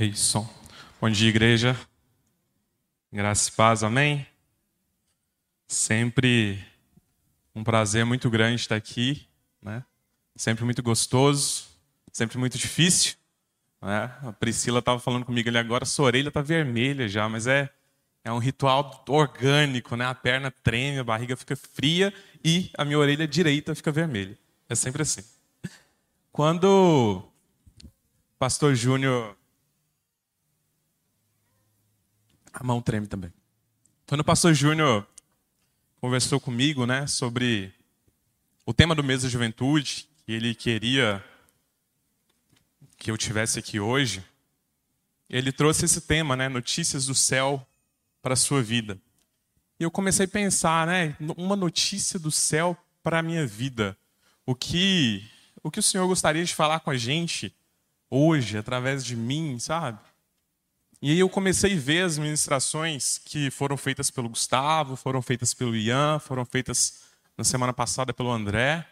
É 0.00 0.04
isso. 0.06 0.48
Bom 0.98 1.10
dia, 1.10 1.28
igreja. 1.28 1.78
Graças 3.12 3.48
e 3.48 3.52
paz, 3.52 3.84
amém? 3.84 4.26
Sempre 5.68 6.64
um 7.54 7.62
prazer 7.62 8.06
muito 8.06 8.30
grande 8.30 8.62
estar 8.62 8.76
aqui, 8.76 9.28
né? 9.60 9.84
Sempre 10.34 10.64
muito 10.64 10.82
gostoso, 10.82 11.66
sempre 12.10 12.38
muito 12.38 12.56
difícil. 12.56 13.16
Né? 13.82 14.10
A 14.22 14.32
Priscila 14.32 14.78
estava 14.78 14.98
falando 14.98 15.26
comigo 15.26 15.50
ali 15.50 15.58
agora, 15.58 15.84
sua 15.84 16.06
orelha 16.06 16.28
está 16.28 16.40
vermelha 16.40 17.06
já, 17.06 17.28
mas 17.28 17.46
é, 17.46 17.68
é 18.24 18.32
um 18.32 18.38
ritual 18.38 19.04
orgânico, 19.06 19.96
né? 19.96 20.06
A 20.06 20.14
perna 20.14 20.50
treme, 20.50 21.00
a 21.00 21.04
barriga 21.04 21.36
fica 21.36 21.54
fria 21.54 22.10
e 22.42 22.70
a 22.78 22.86
minha 22.86 22.98
orelha 22.98 23.28
direita 23.28 23.74
fica 23.74 23.92
vermelha. 23.92 24.38
É 24.66 24.74
sempre 24.74 25.02
assim. 25.02 25.22
Quando 26.32 27.22
o 27.84 28.38
pastor 28.38 28.74
Júnior 28.74 29.36
A 32.52 32.64
mão 32.64 32.80
treme 32.82 33.06
também. 33.06 33.32
Quando 34.06 34.22
o 34.22 34.24
pastor 34.24 34.52
Júnior 34.54 35.06
conversou 36.00 36.40
comigo, 36.40 36.86
né, 36.86 37.06
sobre 37.06 37.72
o 38.66 38.72
tema 38.72 38.94
do 38.94 39.04
mês 39.04 39.22
da 39.22 39.28
juventude, 39.28 40.08
que 40.24 40.32
ele 40.32 40.54
queria 40.54 41.24
que 42.96 43.10
eu 43.10 43.16
tivesse 43.16 43.58
aqui 43.58 43.78
hoje, 43.80 44.24
ele 45.28 45.52
trouxe 45.52 45.84
esse 45.84 46.00
tema, 46.00 46.36
né, 46.36 46.48
notícias 46.48 47.06
do 47.06 47.14
céu 47.14 47.66
para 48.20 48.34
a 48.34 48.36
sua 48.36 48.62
vida. 48.62 49.00
E 49.78 49.84
eu 49.84 49.90
comecei 49.90 50.26
a 50.26 50.28
pensar, 50.28 50.86
né, 50.86 51.16
uma 51.36 51.56
notícia 51.56 52.18
do 52.18 52.30
céu 52.30 52.76
para 53.02 53.20
a 53.20 53.22
minha 53.22 53.46
vida. 53.46 53.96
O 54.44 54.54
que 54.54 55.24
o 55.62 55.70
que 55.70 55.78
o 55.78 55.82
Senhor 55.82 56.06
gostaria 56.06 56.44
de 56.44 56.54
falar 56.54 56.80
com 56.80 56.90
a 56.90 56.96
gente 56.96 57.54
hoje 58.10 58.56
através 58.56 59.04
de 59.04 59.14
mim, 59.14 59.58
sabe? 59.58 59.98
E 61.02 61.12
aí 61.12 61.18
eu 61.18 61.30
comecei 61.30 61.74
a 61.74 61.80
ver 61.80 62.02
as 62.02 62.18
ministrações 62.18 63.16
que 63.24 63.50
foram 63.50 63.74
feitas 63.76 64.10
pelo 64.10 64.28
Gustavo, 64.28 64.96
foram 64.96 65.22
feitas 65.22 65.54
pelo 65.54 65.74
Ian, 65.74 66.18
foram 66.18 66.44
feitas 66.44 67.00
na 67.38 67.44
semana 67.44 67.72
passada 67.72 68.12
pelo 68.12 68.30
André. 68.30 68.86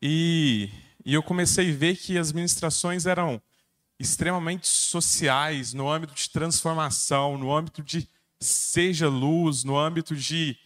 E, 0.00 0.70
e 1.04 1.12
eu 1.12 1.22
comecei 1.22 1.70
a 1.70 1.76
ver 1.76 1.96
que 1.96 2.16
as 2.16 2.32
ministrações 2.32 3.04
eram 3.04 3.40
extremamente 3.98 4.66
sociais, 4.66 5.74
no 5.74 5.90
âmbito 5.90 6.14
de 6.14 6.30
transformação, 6.30 7.36
no 7.36 7.54
âmbito 7.54 7.82
de 7.82 8.08
seja 8.40 9.10
luz, 9.10 9.62
no 9.62 9.78
âmbito 9.78 10.16
de, 10.16 10.56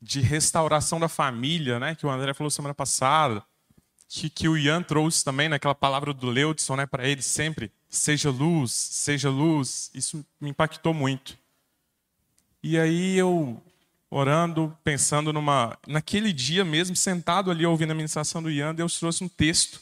de 0.00 0.20
restauração 0.20 1.00
da 1.00 1.08
família, 1.08 1.78
né, 1.78 1.94
que 1.94 2.04
o 2.04 2.10
André 2.10 2.34
falou 2.34 2.50
semana 2.50 2.74
passada, 2.74 3.42
que, 4.08 4.30
que 4.30 4.48
o 4.48 4.56
Ian 4.56 4.82
trouxe 4.82 5.22
também 5.22 5.48
naquela 5.48 5.74
palavra 5.74 6.14
do 6.14 6.30
Leudson, 6.30 6.76
né, 6.76 6.86
para 6.86 7.06
ele 7.06 7.22
sempre 7.22 7.70
seja 7.88 8.30
luz, 8.30 8.72
seja 8.72 9.28
luz, 9.28 9.90
isso 9.94 10.24
me 10.40 10.50
impactou 10.50 10.94
muito. 10.94 11.36
E 12.62 12.78
aí 12.78 13.16
eu 13.16 13.62
orando, 14.10 14.76
pensando 14.82 15.32
numa, 15.32 15.78
naquele 15.86 16.32
dia 16.32 16.64
mesmo, 16.64 16.96
sentado 16.96 17.50
ali 17.50 17.66
ouvindo 17.66 17.90
a 17.90 17.94
ministração 17.94 18.42
do 18.42 18.50
Ian, 18.50 18.74
Deus 18.74 18.98
trouxe 18.98 19.22
um 19.22 19.28
texto 19.28 19.80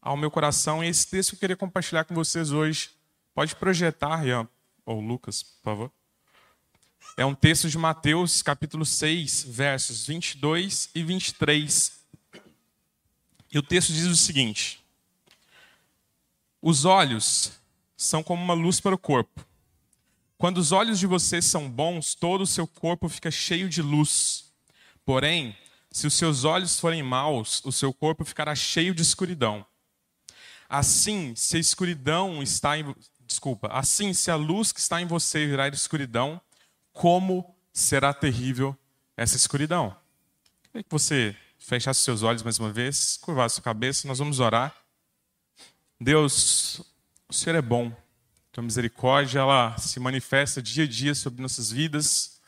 ao 0.00 0.16
meu 0.16 0.30
coração 0.30 0.84
e 0.84 0.88
esse 0.88 1.06
texto 1.08 1.32
eu 1.32 1.38
queria 1.38 1.56
compartilhar 1.56 2.04
com 2.04 2.14
vocês 2.14 2.52
hoje. 2.52 2.90
Pode 3.34 3.56
projetar, 3.56 4.24
Ian, 4.24 4.48
ou 4.84 5.00
Lucas, 5.00 5.42
por 5.42 5.62
favor. 5.62 5.92
É 7.16 7.24
um 7.26 7.34
texto 7.34 7.68
de 7.68 7.76
Mateus, 7.76 8.42
capítulo 8.42 8.84
6, 8.86 9.44
versos 9.48 10.06
22 10.06 10.90
e 10.94 11.02
23. 11.02 11.95
E 13.56 13.58
o 13.58 13.62
texto 13.62 13.90
diz 13.90 14.04
o 14.04 14.14
seguinte: 14.14 14.84
os 16.60 16.84
olhos 16.84 17.52
são 17.96 18.22
como 18.22 18.44
uma 18.44 18.52
luz 18.52 18.80
para 18.80 18.94
o 18.94 18.98
corpo. 18.98 19.46
Quando 20.36 20.58
os 20.58 20.72
olhos 20.72 20.98
de 20.98 21.06
vocês 21.06 21.46
são 21.46 21.66
bons, 21.66 22.14
todo 22.14 22.42
o 22.42 22.46
seu 22.46 22.66
corpo 22.66 23.08
fica 23.08 23.30
cheio 23.30 23.66
de 23.66 23.80
luz. 23.80 24.52
Porém, 25.06 25.56
se 25.90 26.06
os 26.06 26.12
seus 26.12 26.44
olhos 26.44 26.78
forem 26.78 27.02
maus, 27.02 27.62
o 27.64 27.72
seu 27.72 27.94
corpo 27.94 28.26
ficará 28.26 28.54
cheio 28.54 28.94
de 28.94 29.00
escuridão. 29.00 29.64
Assim, 30.68 31.34
se 31.34 31.56
a 31.56 31.60
escuridão 31.60 32.42
está 32.42 32.76
em 32.76 32.94
desculpa, 33.26 33.68
assim 33.68 34.12
se 34.12 34.30
a 34.30 34.36
luz 34.36 34.70
que 34.70 34.80
está 34.80 35.00
em 35.00 35.06
você 35.06 35.46
virar 35.46 35.72
escuridão, 35.72 36.38
como 36.92 37.56
será 37.72 38.12
terrível 38.12 38.76
essa 39.16 39.34
escuridão? 39.34 39.96
Queria 40.64 40.82
que 40.82 40.90
você 40.90 41.34
fechasse 41.66 42.00
seus 42.00 42.22
olhos 42.22 42.44
mais 42.44 42.60
uma 42.60 42.72
vez, 42.72 43.18
curvasse 43.20 43.56
sua 43.56 43.64
cabeça, 43.64 44.06
nós 44.06 44.20
vamos 44.20 44.38
orar. 44.38 44.72
Deus, 46.00 46.80
o 47.28 47.32
Senhor 47.32 47.56
é 47.56 47.62
bom. 47.62 47.92
Tua 48.52 48.62
misericórdia, 48.62 49.40
ela 49.40 49.76
se 49.76 49.98
manifesta 49.98 50.62
dia 50.62 50.84
a 50.84 50.86
dia 50.86 51.12
sobre 51.12 51.42
nossas 51.42 51.72
vidas. 51.72 52.40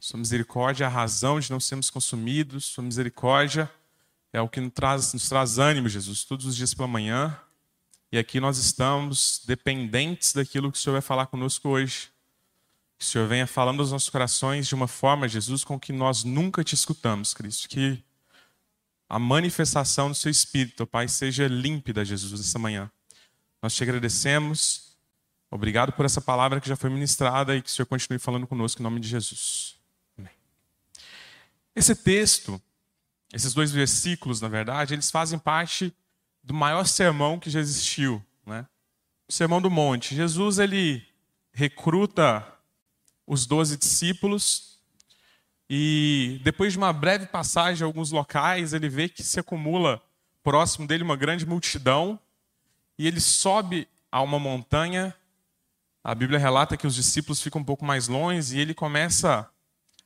Sua 0.00 0.16
misericórdia 0.16 0.84
é 0.84 0.86
a 0.86 0.90
razão 0.90 1.40
de 1.40 1.50
não 1.50 1.58
sermos 1.58 1.90
consumidos. 1.90 2.66
Sua 2.66 2.84
misericórdia 2.84 3.68
é 4.32 4.40
o 4.40 4.48
que 4.48 4.60
nos 4.60 4.72
traz, 4.72 5.12
nos 5.12 5.28
traz 5.28 5.58
ânimo, 5.58 5.88
Jesus, 5.88 6.22
todos 6.22 6.46
os 6.46 6.54
dias 6.54 6.72
pela 6.72 6.86
manhã. 6.86 7.36
E 8.12 8.18
aqui 8.18 8.38
nós 8.38 8.58
estamos 8.58 9.42
dependentes 9.44 10.34
daquilo 10.34 10.70
que 10.70 10.78
o 10.78 10.80
Senhor 10.80 10.94
vai 10.94 11.02
falar 11.02 11.26
conosco 11.26 11.68
hoje. 11.68 12.10
Que 12.96 13.04
o 13.04 13.08
Senhor 13.08 13.26
venha 13.26 13.46
falando 13.46 13.80
aos 13.80 13.90
nossos 13.90 14.08
corações 14.08 14.68
de 14.68 14.74
uma 14.76 14.86
forma, 14.86 15.26
Jesus, 15.26 15.64
com 15.64 15.80
que 15.80 15.92
nós 15.92 16.22
nunca 16.22 16.62
te 16.62 16.76
escutamos, 16.76 17.34
Cristo. 17.34 17.68
Que 17.68 18.04
a 19.12 19.18
manifestação 19.18 20.08
do 20.08 20.14
seu 20.14 20.30
Espírito, 20.30 20.86
Pai, 20.86 21.06
seja 21.06 21.46
límpida, 21.46 22.02
Jesus, 22.02 22.32
nessa 22.32 22.58
manhã. 22.58 22.90
Nós 23.60 23.74
te 23.74 23.82
agradecemos. 23.82 24.96
Obrigado 25.50 25.92
por 25.92 26.06
essa 26.06 26.18
palavra 26.18 26.58
que 26.62 26.66
já 26.66 26.76
foi 26.76 26.88
ministrada 26.88 27.54
e 27.54 27.60
que 27.60 27.68
o 27.68 27.70
Senhor 27.70 27.84
continue 27.84 28.18
falando 28.18 28.46
conosco 28.46 28.80
em 28.80 28.82
nome 28.82 29.00
de 29.00 29.08
Jesus. 29.08 29.76
Amém. 30.16 30.32
Esse 31.76 31.94
texto, 31.94 32.58
esses 33.34 33.52
dois 33.52 33.70
versículos, 33.70 34.40
na 34.40 34.48
verdade, 34.48 34.94
eles 34.94 35.10
fazem 35.10 35.38
parte 35.38 35.92
do 36.42 36.54
maior 36.54 36.86
sermão 36.86 37.38
que 37.38 37.50
já 37.50 37.60
existiu, 37.60 38.24
né? 38.46 38.66
O 39.28 39.32
Sermão 39.32 39.60
do 39.60 39.70
Monte. 39.70 40.16
Jesus 40.16 40.58
ele 40.58 41.06
recruta 41.52 42.50
os 43.26 43.44
doze 43.44 43.76
discípulos 43.76 44.71
e 45.74 46.38
depois 46.44 46.74
de 46.74 46.78
uma 46.78 46.92
breve 46.92 47.24
passagem 47.24 47.82
a 47.82 47.86
alguns 47.86 48.10
locais, 48.10 48.74
ele 48.74 48.90
vê 48.90 49.08
que 49.08 49.22
se 49.22 49.40
acumula 49.40 50.02
próximo 50.42 50.86
dele 50.86 51.02
uma 51.02 51.16
grande 51.16 51.46
multidão. 51.46 52.20
E 52.98 53.06
ele 53.06 53.22
sobe 53.22 53.88
a 54.10 54.20
uma 54.20 54.38
montanha. 54.38 55.16
A 56.04 56.14
Bíblia 56.14 56.38
relata 56.38 56.76
que 56.76 56.86
os 56.86 56.94
discípulos 56.94 57.40
ficam 57.40 57.62
um 57.62 57.64
pouco 57.64 57.86
mais 57.86 58.06
longe 58.06 58.54
e 58.54 58.60
ele 58.60 58.74
começa 58.74 59.48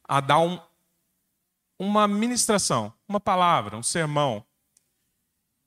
a 0.05 0.21
dar 0.21 0.39
um, 0.39 0.57
uma 1.77 2.07
ministração, 2.07 2.93
uma 3.09 3.19
palavra, 3.19 3.77
um 3.77 3.83
sermão. 3.83 4.47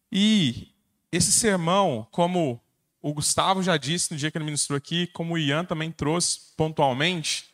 E 0.10 0.74
esse 1.12 1.34
sermão, 1.34 2.08
como 2.10 2.58
o 3.02 3.14
Gustavo 3.14 3.62
já 3.62 3.76
disse 3.76 4.14
no 4.14 4.18
dia 4.18 4.31
que 4.31 4.38
ele 4.38 4.46
ministrou 4.46 4.78
aqui, 4.78 5.08
como 5.08 5.34
o 5.34 5.38
Ian 5.38 5.66
também 5.66 5.92
trouxe 5.92 6.54
pontualmente, 6.56 7.50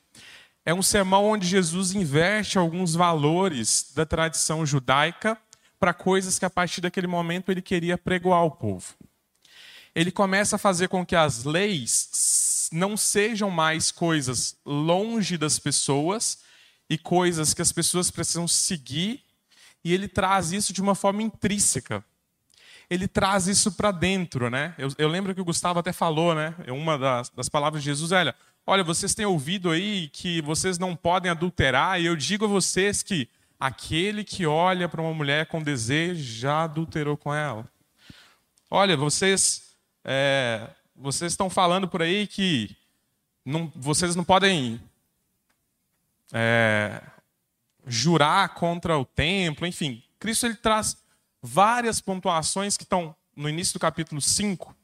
é 0.66 0.74
um 0.74 0.82
sermão 0.82 1.26
onde 1.26 1.48
Jesus 1.48 1.94
inverte 1.94 2.58
alguns 2.58 2.96
valores 2.96 3.92
da 3.96 4.06
tradição 4.06 4.66
judaica 4.66 5.38
para 5.80 5.94
coisas 5.94 6.40
que 6.40 6.46
a 6.46 6.50
partir 6.50 6.82
daquele 6.82 7.06
momento 7.06 7.52
ele 7.52 7.62
queria 7.62 7.98
pregoar 7.98 8.40
ao 8.40 8.50
povo. 8.50 8.96
Ele 9.94 10.12
começa 10.12 10.56
a 10.56 10.60
fazer 10.60 10.88
com 10.88 11.06
que 11.06 11.16
as 11.16 11.44
leis 11.44 12.68
não 12.72 12.98
sejam 12.98 13.52
mais 13.52 13.92
coisas 13.92 14.58
longe 14.66 15.38
das 15.38 15.60
pessoas 15.60 16.40
e 16.90 16.98
coisas 16.98 17.54
que 17.54 17.62
as 17.62 17.72
pessoas 17.72 18.10
precisam 18.10 18.48
seguir, 18.48 19.24
e 19.84 19.94
ele 19.94 20.08
traz 20.08 20.52
isso 20.52 20.74
de 20.74 20.82
uma 20.82 20.96
forma 20.96 21.22
intrínseca. 21.22 22.04
Ele 22.90 23.08
traz 23.08 23.48
isso 23.48 23.72
para 23.72 23.92
dentro, 23.92 24.50
né? 24.50 24.74
Eu, 24.78 24.90
eu, 24.98 25.08
lembro 25.08 25.34
que 25.34 25.42
o 25.42 25.46
Gustavo 25.46 25.80
até 25.80 25.94
falou, 25.94 26.36
né? 26.36 26.56
Uma 26.68 26.98
das, 26.98 27.30
das 27.30 27.50
palavras 27.50 27.82
de 27.82 27.90
Jesus, 27.90 28.12
olha, 28.12 28.36
Olha, 28.68 28.84
vocês 28.84 29.14
têm 29.14 29.26
ouvido 29.28 29.70
aí 29.70 30.10
que 30.10 30.42
vocês 30.42 30.80
não 30.80 30.96
podem 30.96 31.30
adulterar, 31.30 32.02
e 32.02 32.06
eu 32.06 32.16
digo 32.16 32.46
a 32.46 32.48
vocês 32.48 33.04
que 33.04 33.30
aquele 33.60 34.24
que 34.24 34.48
olha 34.48 34.90
para 34.90 35.02
uma 35.02 35.14
mulher 35.14 35.46
com 35.46 35.62
desejo 35.62 36.24
já 36.24 36.64
adulterou 36.64 37.16
com 37.16 37.34
ela. 37.34 37.70
Olha, 38.70 38.98
vocês, 38.98 39.76
é, 40.04 40.68
vocês 40.96 41.34
estão 41.34 41.48
falando 41.48 41.88
por 41.88 42.02
aí 42.02 42.26
que 42.26 42.76
não, 43.46 43.72
vocês 43.76 44.16
não 44.16 44.24
podem 44.24 44.82
é, 46.34 47.04
jurar 47.86 48.50
contra 48.56 48.98
o 48.98 49.06
templo, 49.06 49.68
enfim. 49.68 50.04
Cristo 50.20 50.48
ele 50.48 50.56
traz 50.56 50.98
várias 51.40 52.02
pontuações 52.02 52.76
que 52.76 52.84
estão 52.84 53.16
no 53.36 53.48
início 53.48 53.74
do 53.74 53.80
capítulo 53.80 54.20
5, 54.20 54.76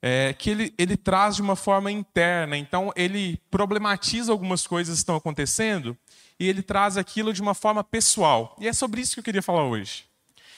é, 0.00 0.32
que 0.32 0.50
ele, 0.50 0.74
ele 0.78 0.96
traz 0.96 1.36
de 1.36 1.42
uma 1.42 1.56
forma 1.56 1.90
interna. 1.90 2.56
Então, 2.56 2.92
ele 2.96 3.40
problematiza 3.50 4.32
algumas 4.32 4.66
coisas 4.66 4.94
que 4.94 4.98
estão 4.98 5.16
acontecendo 5.16 5.96
e 6.38 6.48
ele 6.48 6.62
traz 6.62 6.96
aquilo 6.96 7.32
de 7.32 7.42
uma 7.42 7.54
forma 7.54 7.82
pessoal. 7.82 8.56
E 8.60 8.68
é 8.68 8.72
sobre 8.72 9.00
isso 9.00 9.14
que 9.14 9.20
eu 9.20 9.24
queria 9.24 9.42
falar 9.42 9.64
hoje. 9.64 10.06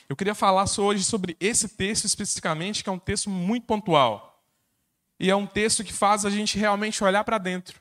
Eu 0.08 0.16
queria 0.16 0.34
falar 0.34 0.64
hoje 0.78 1.04
sobre 1.04 1.36
esse 1.38 1.68
texto 1.68 2.04
especificamente, 2.04 2.82
que 2.82 2.90
é 2.90 2.92
um 2.92 2.98
texto 2.98 3.30
muito 3.30 3.66
pontual. 3.66 4.42
E 5.18 5.30
é 5.30 5.36
um 5.36 5.46
texto 5.46 5.84
que 5.84 5.92
faz 5.92 6.24
a 6.24 6.30
gente 6.30 6.58
realmente 6.58 7.02
olhar 7.04 7.22
para 7.24 7.38
dentro. 7.38 7.80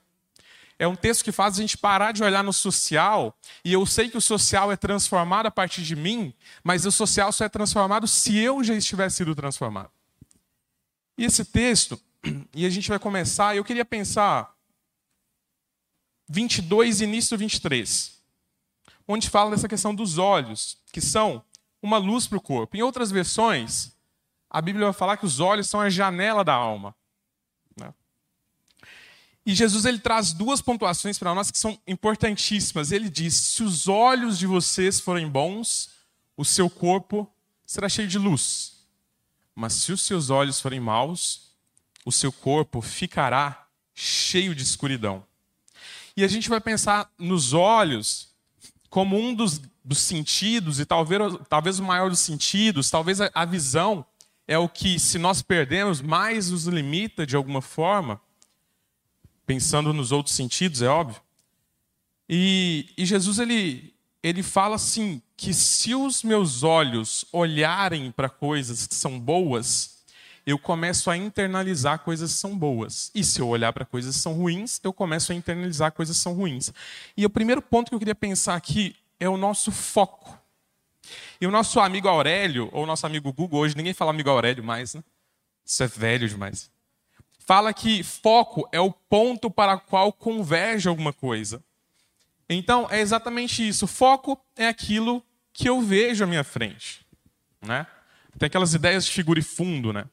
É 0.77 0.88
um 0.88 0.95
texto 0.95 1.25
que 1.25 1.31
faz 1.31 1.57
a 1.57 1.62
gente 1.62 1.77
parar 1.77 2.13
de 2.13 2.23
olhar 2.23 2.41
no 2.41 2.53
social, 2.53 3.38
e 3.65 3.73
eu 3.73 3.85
sei 3.85 4.09
que 4.09 4.17
o 4.17 4.21
social 4.21 4.71
é 4.71 4.77
transformado 4.77 5.47
a 5.47 5.51
partir 5.51 5.81
de 5.81 5.94
mim, 5.94 6.33
mas 6.63 6.85
o 6.85 6.91
social 6.91 7.33
só 7.33 7.44
é 7.44 7.50
transformado 7.50 8.07
se 8.07 8.38
eu 8.38 8.63
já 8.63 8.73
estiver 8.73 9.09
sido 9.09 9.35
transformado. 9.35 9.91
E 11.19 11.25
esse 11.25 11.44
texto, 11.44 12.00
e 12.56 12.66
a 12.66 12.69
gente 12.69 12.88
vai 12.88 12.98
começar, 12.98 13.54
eu 13.54 13.66
queria 13.66 13.83
pensar 13.83 14.56
22, 16.30 17.01
início 17.01 17.38
23, 17.38 18.18
onde 19.06 19.30
fala 19.30 19.51
dessa 19.51 19.68
questão 19.68 19.94
dos 19.94 20.18
olhos, 20.18 20.77
que 20.94 21.01
são 21.01 21.44
uma 21.81 21.98
luz 21.98 22.25
para 22.25 22.38
o 22.38 22.42
corpo. 22.42 22.77
Em 22.77 22.81
outras 22.81 23.12
versões, 23.12 23.92
a 24.50 24.62
Bíblia 24.62 24.86
vai 24.86 24.94
falar 24.94 25.18
que 25.18 25.25
os 25.25 25.42
olhos 25.42 25.68
são 25.68 25.81
a 25.81 25.89
janela 25.89 26.42
da 26.42 26.54
alma. 26.54 26.95
E 29.45 29.54
Jesus 29.54 29.83
ele 29.83 30.00
traz 30.00 30.31
duas 30.31 30.62
pontuações 30.62 31.19
para 31.19 31.36
nós 31.36 31.51
que 31.51 31.57
são 31.57 31.77
importantíssimas. 31.86 32.94
Ele 32.94 33.10
diz: 33.10 33.33
se 33.33 33.63
os 33.63 33.89
olhos 33.89 34.39
de 34.39 34.48
vocês 34.48 35.01
forem 35.01 35.27
bons, 35.27 35.89
o 36.38 36.45
seu 36.45 36.69
corpo 36.69 37.30
será 37.65 37.89
cheio 37.89 38.07
de 38.07 38.18
luz. 38.18 38.78
Mas 39.56 39.74
se 39.74 39.92
os 39.92 40.01
seus 40.01 40.30
olhos 40.30 40.60
forem 40.60 40.80
maus, 40.80 41.51
o 42.06 42.12
seu 42.12 42.31
corpo 42.31 42.81
ficará 42.81 43.68
cheio 43.94 44.56
de 44.56 44.63
escuridão. 44.63 45.24
E 46.16 46.24
a 46.24 46.28
gente 46.28 46.50
vai 46.50 46.62
pensar 46.62 47.12
nos 47.18 47.54
olhos 47.54 48.30
como 48.90 49.18
um 49.18 49.34
dos, 49.34 49.62
dos 49.84 50.00
sentidos, 50.00 50.80
e 50.80 50.86
talvez, 50.86 51.22
talvez 51.48 51.80
o 51.80 51.84
maior 51.84 52.10
dos 52.10 52.19
sentidos, 52.19 52.90
talvez 52.90 53.22
a, 53.22 53.30
a 53.34 53.46
visão 53.46 54.06
é 54.48 54.57
o 54.57 54.68
que, 54.68 55.00
se 55.00 55.19
nós 55.19 55.42
perdemos, 55.42 56.01
mais 56.01 56.50
nos 56.50 56.66
limita 56.66 57.25
de 57.25 57.36
alguma 57.36 57.62
forma 57.62 58.19
pensando 59.46 59.94
nos 59.94 60.12
outros 60.12 60.36
sentidos, 60.36 60.81
é 60.81 60.88
óbvio. 60.88 61.22
E, 62.28 62.88
e 62.96 63.06
Jesus 63.06 63.40
ele, 63.40 63.96
ele 64.21 64.44
fala 64.44 64.75
assim 64.75 65.21
que 65.38 65.54
se 65.54 65.95
os 65.95 66.24
meus 66.24 66.63
olhos 66.63 67.25
olharem 67.31 68.12
para 68.12 68.30
coisas 68.30 68.86
que 68.86 68.95
são 68.95 69.19
boas, 69.19 70.00
eu 70.45 70.57
começo 70.57 71.10
a 71.10 71.18
internalizar 71.18 72.00
coisas 72.00 72.33
que 72.33 72.38
são 72.39 72.57
boas. 72.57 73.12
E 73.13 73.24
se 73.24 73.39
eu 73.39 73.48
olhar 73.48 73.71
para 73.71 73.86
coisas 73.86 74.16
que 74.16 74.21
são 74.21 74.33
ruins, 74.33 74.80
eu 74.83 74.92
começo 74.92 75.31
a 75.31 75.36
internalizar 75.36 75.92
coisas 75.92 76.18
que 76.18 76.24
são 76.24 76.33
ruins. 76.33 76.71
E 77.16 77.25
o 77.25 77.30
primeiro 77.30 77.62
ponto 77.62 77.89
que 77.89 77.95
eu 77.95 78.00
queria 78.00 78.16
pensar 78.16 78.56
aqui 78.56 78.95
é 79.19 79.30
o 79.30 79.38
nosso 79.38 79.71
foco. 79.71 80.38
E 81.39 81.48
o 81.48 81.51
nosso 81.51 81.80
amigo 81.80 82.07
Aurélio, 82.07 82.69
ou 82.72 82.86
nosso 82.86 83.06
amigo 83.06 83.31
Google, 83.31 83.62
hoje 83.62 83.75
ninguém 83.75 83.94
fala 83.94 84.12
amigo 84.12 84.30
Aurélio 84.30 84.63
mais, 84.63 84.94
né? 84.94 85.04
Isso 85.65 85.83
é 85.83 85.88
velho 85.88 86.27
demais 86.27 86.69
fala 87.50 87.74
que 87.74 88.04
foco 88.04 88.69
é 88.72 88.80
o 88.80 88.92
ponto 88.92 89.50
para 89.50 89.74
o 89.74 89.80
qual 89.80 90.13
converge 90.13 90.88
alguma 90.88 91.12
coisa. 91.12 91.63
Então, 92.50 92.88
é 92.90 93.00
exatamente 93.00 93.68
isso. 93.68 93.86
Foco 93.86 94.40
é 94.56 94.68
aquilo 94.68 95.24
que 95.54 95.69
eu 95.69 95.81
vejo 95.81 96.24
à 96.24 96.28
minha 96.28 96.44
frente. 96.44 97.06
Né? 97.62 97.86
Tem 98.38 98.48
aquelas 98.48 98.74
ideias 98.74 99.06
de 99.06 99.12
figura 99.12 99.40
e 99.40 99.44
fundo, 99.44 99.94
né? 99.94 100.06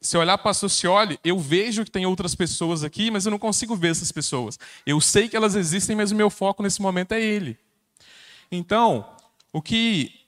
Se 0.00 0.16
eu 0.16 0.20
olhar 0.20 0.36
para 0.36 0.50
a 0.50 0.54
Sociole, 0.54 1.18
eu 1.24 1.38
vejo 1.38 1.84
que 1.84 1.90
tem 1.90 2.04
outras 2.04 2.34
pessoas 2.34 2.84
aqui, 2.84 3.10
mas 3.10 3.24
eu 3.24 3.30
não 3.30 3.38
consigo 3.38 3.74
ver 3.74 3.90
essas 3.90 4.12
pessoas. 4.12 4.58
Eu 4.84 5.00
sei 5.00 5.28
que 5.28 5.36
elas 5.36 5.54
existem, 5.54 5.96
mas 5.96 6.10
o 6.10 6.14
meu 6.14 6.28
foco 6.28 6.62
nesse 6.62 6.82
momento 6.82 7.12
é 7.12 7.22
ele. 7.22 7.58
Então, 8.50 9.16
o 9.52 9.62
que 9.62 10.24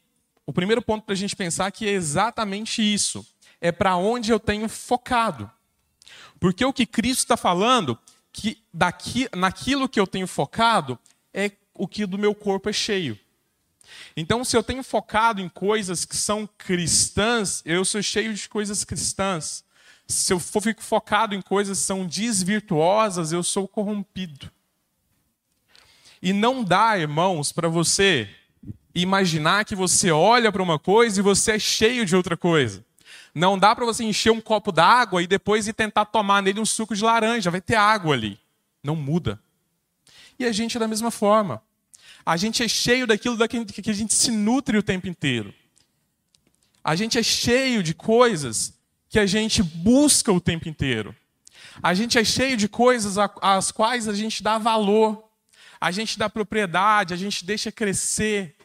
o 0.47 0.53
primeiro 0.53 0.81
ponto 0.81 1.05
para 1.05 1.13
a 1.13 1.17
gente 1.17 1.35
pensar 1.35 1.71
que 1.73 1.87
é 1.87 1.91
exatamente 1.91 2.81
isso. 2.81 3.27
É 3.61 3.73
para 3.73 3.97
onde 3.97 4.31
eu 4.31 4.39
tenho 4.39 4.69
focado. 4.69 5.51
Porque 6.39 6.65
o 6.65 6.73
que 6.73 6.87
Cristo 6.87 7.21
está 7.21 7.37
falando, 7.37 7.99
que 8.33 8.63
daqui, 8.73 9.29
naquilo 9.35 9.89
que 9.89 9.99
eu 9.99 10.07
tenho 10.07 10.27
focado, 10.29 10.99
é 11.37 11.53
o 11.75 11.87
que 11.87 12.07
do 12.07 12.19
meu 12.19 12.35
corpo 12.35 12.71
é 12.71 12.73
cheio. 12.73 13.17
Então, 14.17 14.43
se 14.45 14.57
eu 14.57 14.63
tenho 14.63 14.83
focado 14.83 15.41
em 15.41 15.49
coisas 15.49 16.05
que 16.05 16.17
são 16.17 16.49
cristãs, 16.59 17.63
eu 17.65 17.85
sou 17.85 18.03
cheio 18.03 18.35
de 18.35 18.49
coisas 18.49 18.83
cristãs. 18.83 19.63
Se 20.09 20.33
eu 20.33 20.41
fico 20.41 20.83
focado 20.83 21.35
em 21.35 21.43
coisas 21.43 21.79
que 21.79 21.85
são 21.85 22.07
desvirtuosas, 22.07 23.33
eu 23.33 23.43
sou 23.43 23.69
corrompido. 23.69 24.51
E 26.23 26.33
não 26.33 26.65
dá, 26.65 26.99
irmãos, 26.99 27.53
para 27.53 27.69
você 27.69 28.29
imaginar 28.95 29.65
que 29.65 29.77
você 29.77 30.11
olha 30.11 30.51
para 30.51 30.63
uma 30.63 30.79
coisa 30.79 31.21
e 31.21 31.23
você 31.23 31.53
é 31.53 31.59
cheio 31.59 32.07
de 32.07 32.17
outra 32.17 32.37
coisa. 32.37 32.85
Não 33.35 33.59
dá 33.59 33.77
para 33.77 33.85
você 33.85 34.03
encher 34.03 34.31
um 34.33 34.41
copo 34.41 34.73
d'água 34.73 35.23
e 35.23 35.27
depois 35.27 35.69
ir 35.69 35.75
tentar 35.75 36.07
tomar 36.07 36.43
nele 36.43 36.59
um 36.59 36.65
suco 36.65 36.97
de 36.97 37.05
laranja, 37.05 37.51
vai 37.51 37.61
ter 37.61 37.75
água 37.75 38.15
ali. 38.15 38.41
Não 38.83 38.97
muda. 38.97 39.39
E 40.39 40.45
a 40.45 40.53
gente 40.53 40.77
é 40.77 40.81
da 40.81 40.89
mesma 40.89 41.11
forma. 41.11 41.63
A 42.25 42.37
gente 42.37 42.63
é 42.63 42.69
cheio 42.69 43.07
daquilo 43.07 43.37
que 43.49 43.91
a 43.91 43.95
gente 43.95 44.15
se 44.15 44.31
nutre 44.31 44.77
o 44.77 44.83
tempo 44.83 45.09
inteiro. 45.09 45.55
A 46.83 46.95
gente 46.95 47.19
é 47.19 47.23
cheio 47.23 47.83
de 47.83 47.95
coisas 47.95 48.75
que 49.09 49.19
a 49.19 49.27
gente 49.27 49.63
busca 49.63 50.33
o 50.33 50.41
tempo 50.41 50.69
inteiro. 50.69 51.15
A 51.83 51.95
gente 51.95 52.19
é 52.19 52.25
cheio 52.25 52.57
de 52.57 52.69
coisas 52.69 53.17
às 53.41 53.71
quais 53.71 54.09
a 54.09 54.15
gente 54.15 54.43
dá 54.43 54.59
valor. 54.59 55.25
A 55.81 55.91
gente 55.91 56.19
dá 56.19 56.29
propriedade, 56.29 57.15
a 57.15 57.17
gente 57.17 57.45
deixa 57.45 57.71
crescer. 57.71 58.57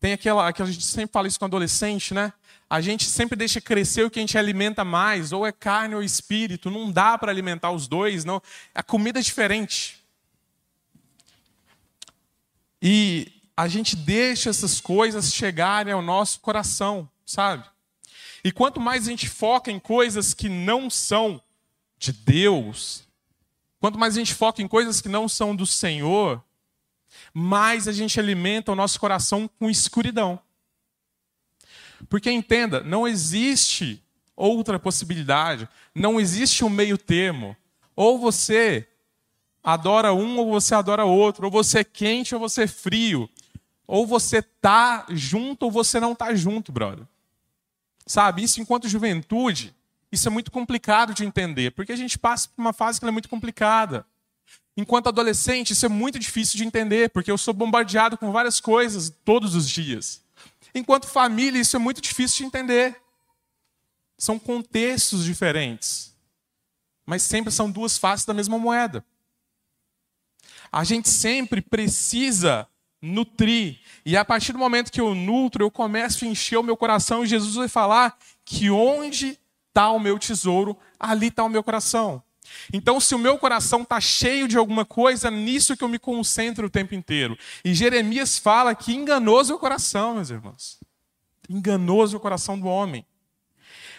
Tem 0.00 0.12
aquela, 0.12 0.48
aquela 0.48 0.68
a 0.68 0.72
gente 0.72 0.84
sempre 0.84 1.12
fala 1.12 1.26
isso 1.26 1.38
com 1.38 1.44
adolescente, 1.44 2.14
né? 2.14 2.32
a 2.68 2.80
gente 2.80 3.04
sempre 3.04 3.36
deixa 3.36 3.60
crescer 3.60 4.04
o 4.04 4.10
que 4.10 4.18
a 4.18 4.22
gente 4.22 4.36
alimenta 4.36 4.84
mais, 4.84 5.32
ou 5.32 5.46
é 5.46 5.52
carne 5.52 5.94
ou 5.94 6.02
espírito, 6.02 6.70
não 6.70 6.90
dá 6.90 7.16
para 7.16 7.30
alimentar 7.30 7.70
os 7.70 7.86
dois, 7.86 8.24
não. 8.24 8.42
A 8.74 8.82
comida 8.82 9.20
é 9.20 9.22
diferente. 9.22 9.95
E 12.80 13.32
a 13.56 13.68
gente 13.68 13.96
deixa 13.96 14.50
essas 14.50 14.80
coisas 14.80 15.32
chegarem 15.32 15.92
ao 15.92 16.02
nosso 16.02 16.40
coração, 16.40 17.08
sabe? 17.24 17.64
E 18.44 18.52
quanto 18.52 18.78
mais 18.78 19.06
a 19.06 19.10
gente 19.10 19.28
foca 19.28 19.70
em 19.70 19.78
coisas 19.78 20.34
que 20.34 20.48
não 20.48 20.90
são 20.90 21.42
de 21.98 22.12
Deus, 22.12 23.04
quanto 23.80 23.98
mais 23.98 24.14
a 24.14 24.18
gente 24.18 24.34
foca 24.34 24.62
em 24.62 24.68
coisas 24.68 25.00
que 25.00 25.08
não 25.08 25.28
são 25.28 25.56
do 25.56 25.66
Senhor, 25.66 26.44
mais 27.32 27.88
a 27.88 27.92
gente 27.92 28.20
alimenta 28.20 28.72
o 28.72 28.76
nosso 28.76 29.00
coração 29.00 29.48
com 29.58 29.70
escuridão. 29.70 30.38
Porque 32.08 32.30
entenda, 32.30 32.82
não 32.82 33.08
existe 33.08 34.02
outra 34.36 34.78
possibilidade, 34.78 35.68
não 35.94 36.20
existe 36.20 36.62
um 36.62 36.68
meio 36.68 36.98
termo. 36.98 37.56
Ou 37.94 38.18
você 38.18 38.86
adora 39.66 40.14
um 40.14 40.38
ou 40.38 40.48
você 40.48 40.76
adora 40.76 41.04
outro, 41.04 41.46
ou 41.46 41.50
você 41.50 41.80
é 41.80 41.84
quente 41.84 42.32
ou 42.32 42.40
você 42.40 42.62
é 42.62 42.66
frio. 42.68 43.28
Ou 43.84 44.06
você 44.06 44.40
tá 44.40 45.04
junto 45.10 45.64
ou 45.64 45.72
você 45.72 45.98
não 45.98 46.14
tá 46.14 46.32
junto, 46.36 46.70
brother. 46.70 47.04
Sabe, 48.06 48.44
isso 48.44 48.60
enquanto 48.60 48.88
juventude, 48.88 49.74
isso 50.12 50.28
é 50.28 50.30
muito 50.30 50.52
complicado 50.52 51.12
de 51.12 51.24
entender, 51.24 51.72
porque 51.72 51.90
a 51.90 51.96
gente 51.96 52.16
passa 52.16 52.48
por 52.48 52.62
uma 52.62 52.72
fase 52.72 53.00
que 53.00 53.06
é 53.06 53.10
muito 53.10 53.28
complicada. 53.28 54.06
Enquanto 54.76 55.08
adolescente, 55.08 55.72
isso 55.72 55.84
é 55.84 55.88
muito 55.88 56.16
difícil 56.16 56.58
de 56.58 56.64
entender, 56.64 57.10
porque 57.10 57.30
eu 57.30 57.38
sou 57.38 57.52
bombardeado 57.52 58.16
com 58.16 58.30
várias 58.30 58.60
coisas 58.60 59.12
todos 59.24 59.56
os 59.56 59.68
dias. 59.68 60.22
Enquanto 60.72 61.08
família, 61.08 61.60
isso 61.60 61.74
é 61.74 61.78
muito 61.78 62.00
difícil 62.00 62.38
de 62.38 62.44
entender. 62.44 63.00
São 64.16 64.38
contextos 64.38 65.24
diferentes. 65.24 66.14
Mas 67.04 67.22
sempre 67.22 67.52
são 67.52 67.68
duas 67.68 67.98
faces 67.98 68.24
da 68.24 68.34
mesma 68.34 68.58
moeda. 68.58 69.04
A 70.76 70.84
gente 70.84 71.08
sempre 71.08 71.62
precisa 71.62 72.68
nutrir. 73.00 73.78
E 74.04 74.14
a 74.14 74.22
partir 74.22 74.52
do 74.52 74.58
momento 74.58 74.92
que 74.92 75.00
eu 75.00 75.14
nutro, 75.14 75.64
eu 75.64 75.70
começo 75.70 76.22
a 76.22 76.28
encher 76.28 76.58
o 76.58 76.62
meu 76.62 76.76
coração 76.76 77.24
e 77.24 77.26
Jesus 77.26 77.54
vai 77.54 77.66
falar 77.66 78.18
que 78.44 78.68
onde 78.68 79.38
está 79.68 79.90
o 79.90 79.98
meu 79.98 80.18
tesouro, 80.18 80.76
ali 81.00 81.28
está 81.28 81.42
o 81.44 81.48
meu 81.48 81.62
coração. 81.62 82.22
Então, 82.70 83.00
se 83.00 83.14
o 83.14 83.18
meu 83.18 83.38
coração 83.38 83.84
está 83.84 83.98
cheio 84.02 84.46
de 84.46 84.58
alguma 84.58 84.84
coisa, 84.84 85.30
nisso 85.30 85.74
que 85.74 85.82
eu 85.82 85.88
me 85.88 85.98
concentro 85.98 86.66
o 86.66 86.70
tempo 86.70 86.94
inteiro. 86.94 87.38
E 87.64 87.72
Jeremias 87.72 88.36
fala 88.36 88.74
que 88.74 88.94
enganoso 88.94 89.54
é 89.54 89.56
o 89.56 89.58
coração, 89.58 90.16
meus 90.16 90.28
irmãos. 90.28 90.78
Enganoso 91.48 92.16
é 92.16 92.18
o 92.18 92.20
coração 92.20 92.60
do 92.60 92.66
homem. 92.66 93.02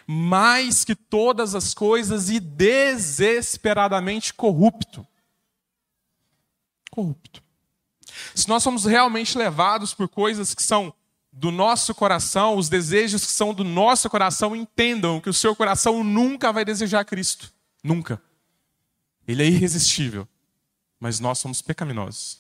Mais 0.06 0.86
que 0.86 0.94
todas 0.94 1.56
as 1.56 1.74
coisas 1.74 2.30
e 2.30 2.40
desesperadamente 2.40 4.32
corrupto. 4.32 5.04
Corrupto. 6.98 7.44
Se 8.34 8.50
nós 8.50 8.64
somos 8.64 8.86
realmente 8.86 9.38
levados 9.38 9.94
por 9.94 10.10
coisas 10.10 10.56
que 10.56 10.64
são 10.64 10.92
do 11.32 11.52
nosso 11.52 11.94
coração, 11.94 12.58
os 12.58 12.70
desejos 12.70 13.24
que 13.24 13.32
são 13.32 13.54
do 13.54 13.64
nosso 13.64 14.10
coração, 14.10 14.56
entendam 14.56 15.22
que 15.22 15.30
o 15.30 15.34
seu 15.34 15.56
coração 15.56 16.04
nunca 16.04 16.52
vai 16.52 16.66
desejar 16.66 17.06
Cristo. 17.06 17.54
Nunca. 17.84 18.20
Ele 19.28 19.44
é 19.44 19.46
irresistível, 19.46 20.28
mas 21.00 21.20
nós 21.20 21.38
somos 21.38 21.62
pecaminosos. 21.62 22.40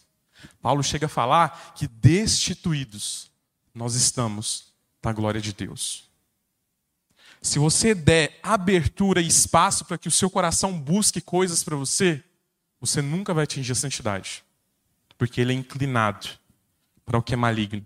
Paulo 0.59 0.81
chega 0.81 1.05
a 1.05 1.09
falar 1.09 1.75
que 1.75 1.87
destituídos 1.87 3.29
nós 3.75 3.93
estamos 3.93 4.73
da 5.03 5.13
glória 5.13 5.39
de 5.39 5.53
Deus. 5.53 6.09
se 7.43 7.59
você 7.59 7.93
der 7.93 8.39
abertura 8.41 9.21
e 9.21 9.27
espaço 9.27 9.85
para 9.85 9.99
que 9.99 10.07
o 10.07 10.11
seu 10.11 10.31
coração 10.31 10.79
busque 10.79 11.21
coisas 11.21 11.63
para 11.63 11.75
você, 11.75 12.23
você 12.79 13.03
nunca 13.03 13.35
vai 13.35 13.43
atingir 13.43 13.73
a 13.73 13.75
santidade. 13.75 14.43
Porque 15.17 15.41
ele 15.41 15.53
é 15.53 15.55
inclinado 15.55 16.27
para 17.05 17.17
o 17.17 17.23
que 17.23 17.33
é 17.33 17.37
maligno. 17.37 17.85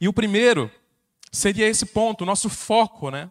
E 0.00 0.08
o 0.08 0.12
primeiro 0.12 0.70
seria 1.32 1.66
esse 1.66 1.86
ponto, 1.86 2.22
o 2.22 2.26
nosso 2.26 2.48
foco, 2.48 3.10
né? 3.10 3.30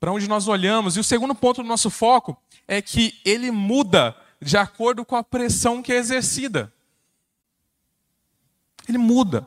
Para 0.00 0.12
onde 0.12 0.28
nós 0.28 0.48
olhamos. 0.48 0.96
E 0.96 1.00
o 1.00 1.04
segundo 1.04 1.34
ponto 1.34 1.62
do 1.62 1.68
nosso 1.68 1.90
foco 1.90 2.36
é 2.66 2.82
que 2.82 3.20
ele 3.24 3.50
muda 3.50 4.16
de 4.40 4.56
acordo 4.56 5.04
com 5.04 5.16
a 5.16 5.24
pressão 5.24 5.82
que 5.82 5.92
é 5.92 5.96
exercida. 5.96 6.72
Ele 8.88 8.98
muda. 8.98 9.46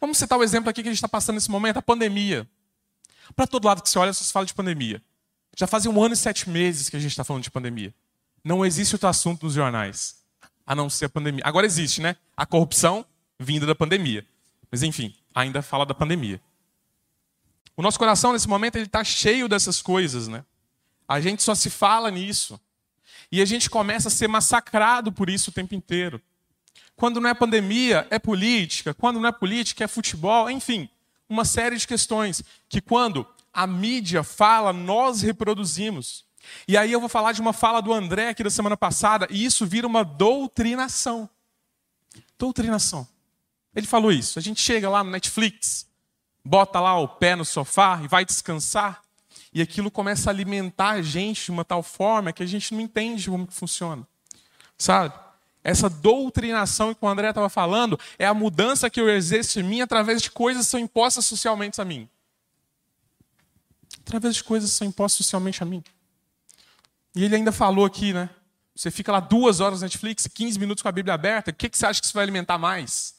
Vamos 0.00 0.18
citar 0.18 0.38
o 0.38 0.42
exemplo 0.42 0.68
aqui 0.68 0.82
que 0.82 0.88
a 0.88 0.92
gente 0.92 0.98
está 0.98 1.08
passando 1.08 1.36
nesse 1.36 1.50
momento, 1.50 1.78
a 1.78 1.82
pandemia. 1.82 2.48
Para 3.34 3.46
todo 3.46 3.66
lado 3.66 3.82
que 3.82 3.88
você 3.88 3.98
olha, 3.98 4.12
você 4.12 4.30
fala 4.32 4.46
de 4.46 4.54
pandemia. 4.54 5.02
Já 5.56 5.66
fazia 5.66 5.90
um 5.90 6.02
ano 6.02 6.14
e 6.14 6.16
sete 6.16 6.48
meses 6.50 6.88
que 6.90 6.96
a 6.96 7.00
gente 7.00 7.10
está 7.10 7.24
falando 7.24 7.42
de 7.42 7.50
pandemia. 7.50 7.94
Não 8.44 8.64
existe 8.64 8.94
outro 8.94 9.08
assunto 9.08 9.44
nos 9.44 9.54
jornais, 9.54 10.22
a 10.66 10.74
não 10.74 10.90
ser 10.90 11.04
a 11.04 11.08
pandemia. 11.08 11.42
Agora 11.46 11.64
existe, 11.64 12.00
né? 12.00 12.16
A 12.36 12.44
corrupção 12.44 13.06
vinda 13.38 13.64
da 13.64 13.74
pandemia. 13.74 14.26
Mas 14.70 14.82
enfim, 14.82 15.14
ainda 15.34 15.62
fala 15.62 15.86
da 15.86 15.94
pandemia. 15.94 16.40
O 17.76 17.82
nosso 17.82 17.98
coração 17.98 18.32
nesse 18.32 18.48
momento 18.48 18.76
ele 18.76 18.86
está 18.86 19.04
cheio 19.04 19.48
dessas 19.48 19.80
coisas, 19.80 20.26
né? 20.28 20.44
A 21.06 21.20
gente 21.20 21.42
só 21.42 21.54
se 21.54 21.70
fala 21.70 22.10
nisso. 22.10 22.60
E 23.30 23.40
a 23.40 23.44
gente 23.44 23.70
começa 23.70 24.08
a 24.08 24.10
ser 24.10 24.28
massacrado 24.28 25.12
por 25.12 25.30
isso 25.30 25.50
o 25.50 25.52
tempo 25.52 25.74
inteiro. 25.74 26.20
Quando 26.96 27.20
não 27.20 27.28
é 27.28 27.34
pandemia, 27.34 28.06
é 28.10 28.18
política. 28.18 28.94
Quando 28.94 29.20
não 29.20 29.28
é 29.28 29.32
política, 29.32 29.84
é 29.84 29.88
futebol. 29.88 30.50
Enfim, 30.50 30.88
uma 31.28 31.44
série 31.44 31.76
de 31.76 31.86
questões 31.86 32.42
que, 32.68 32.80
quando 32.80 33.26
a 33.52 33.66
mídia 33.66 34.22
fala, 34.22 34.72
nós 34.72 35.22
reproduzimos. 35.22 36.25
E 36.66 36.76
aí 36.76 36.92
eu 36.92 37.00
vou 37.00 37.08
falar 37.08 37.32
de 37.32 37.40
uma 37.40 37.52
fala 37.52 37.80
do 37.80 37.92
André 37.92 38.30
aqui 38.30 38.42
da 38.42 38.50
semana 38.50 38.76
passada, 38.76 39.26
e 39.30 39.44
isso 39.44 39.66
vira 39.66 39.86
uma 39.86 40.04
doutrinação. 40.04 41.28
Doutrinação. 42.38 43.06
Ele 43.74 43.86
falou 43.86 44.10
isso. 44.10 44.38
A 44.38 44.42
gente 44.42 44.60
chega 44.60 44.88
lá 44.88 45.04
no 45.04 45.10
Netflix, 45.10 45.86
bota 46.44 46.80
lá 46.80 46.98
o 46.98 47.08
pé 47.08 47.36
no 47.36 47.44
sofá 47.44 48.00
e 48.02 48.08
vai 48.08 48.24
descansar, 48.24 49.02
e 49.52 49.62
aquilo 49.62 49.90
começa 49.90 50.30
a 50.30 50.32
alimentar 50.32 50.90
a 50.90 51.02
gente 51.02 51.46
de 51.46 51.50
uma 51.50 51.64
tal 51.64 51.82
forma 51.82 52.32
que 52.32 52.42
a 52.42 52.46
gente 52.46 52.74
não 52.74 52.80
entende 52.80 53.30
como 53.30 53.46
que 53.46 53.54
funciona. 53.54 54.06
Sabe? 54.76 55.14
Essa 55.66 55.90
doutrinação 55.90 56.94
que 56.94 57.04
o 57.04 57.08
André 57.08 57.28
estava 57.28 57.48
falando 57.48 57.98
é 58.18 58.26
a 58.26 58.32
mudança 58.32 58.88
que 58.88 59.00
eu 59.00 59.08
exerço 59.08 59.58
em 59.58 59.64
mim 59.64 59.80
através 59.80 60.22
de 60.22 60.30
coisas 60.30 60.66
que 60.66 60.70
são 60.70 60.78
impostas 60.78 61.24
socialmente 61.24 61.80
a 61.80 61.84
mim. 61.84 62.08
Através 64.00 64.36
de 64.36 64.44
coisas 64.44 64.70
que 64.70 64.76
são 64.76 64.86
impostas 64.86 65.26
socialmente 65.26 65.62
a 65.62 65.66
mim. 65.66 65.82
E 67.16 67.24
ele 67.24 67.34
ainda 67.34 67.50
falou 67.50 67.86
aqui, 67.86 68.12
né? 68.12 68.28
Você 68.74 68.90
fica 68.90 69.10
lá 69.10 69.20
duas 69.20 69.58
horas 69.58 69.80
no 69.80 69.86
Netflix, 69.86 70.26
15 70.26 70.58
minutos 70.58 70.82
com 70.82 70.88
a 70.88 70.92
Bíblia 70.92 71.14
aberta, 71.14 71.50
o 71.50 71.54
que, 71.54 71.70
que 71.70 71.78
você 71.78 71.86
acha 71.86 71.98
que 71.98 72.04
isso 72.04 72.12
vai 72.12 72.22
alimentar 72.22 72.58
mais? 72.58 73.14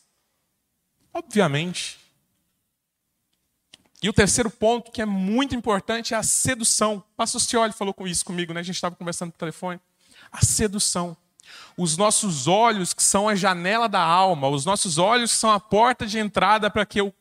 Obviamente. 1.12 1.98
E 4.00 4.08
o 4.08 4.14
terceiro 4.14 4.52
ponto, 4.52 4.92
que 4.92 5.02
é 5.02 5.06
muito 5.06 5.56
importante, 5.56 6.14
é 6.14 6.18
a 6.18 6.22
sedução. 6.22 7.04
Pastor 7.16 7.42
Cioli 7.42 7.74
falou 7.74 7.92
com 7.92 8.08
isso 8.08 8.24
comigo, 8.24 8.54
né? 8.54 8.60
A 8.60 8.64
gente 8.64 8.76
estava 8.76 8.96
conversando 8.96 9.30
no 9.30 9.38
telefone. 9.38 9.80
A 10.32 10.46
sedução. 10.46 11.18
Os 11.76 11.98
nossos 11.98 12.48
olhos, 12.48 12.94
que 12.94 13.02
são 13.02 13.28
a 13.28 13.34
janela 13.34 13.90
da 13.90 14.02
alma, 14.02 14.48
os 14.48 14.64
nossos 14.64 15.00
olhos 15.00 15.32
que 15.32 15.38
são 15.38 15.50
a 15.50 15.60
porta 15.60 16.06
de 16.06 16.20
entrada 16.20 16.70
para 16.70 16.86
que 16.86 17.02
eu 17.02 17.12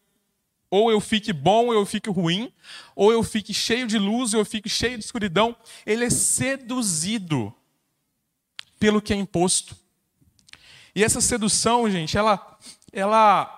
ou 0.70 0.90
eu 0.90 1.00
fique 1.00 1.32
bom 1.32 1.66
ou 1.66 1.75
eu 1.75 1.87
fique 1.87 2.11
ruim, 2.11 2.52
ou 2.94 3.12
eu 3.12 3.23
fique 3.23 3.54
cheio 3.54 3.87
de 3.87 3.99
luz 3.99 4.35
ou 4.35 4.40
eu 4.40 4.44
fique 4.44 4.68
cheio 4.68 4.99
de 4.99 5.04
escuridão, 5.04 5.56
ele 5.85 6.04
é 6.04 6.11
seduzido 6.11 7.52
pelo 8.78 9.00
que 9.00 9.12
é 9.12 9.16
imposto. 9.16 9.76
E 10.94 11.04
essa 11.04 11.20
sedução, 11.20 11.90
gente, 11.90 12.16
ela 12.16 12.58
ela 12.92 13.52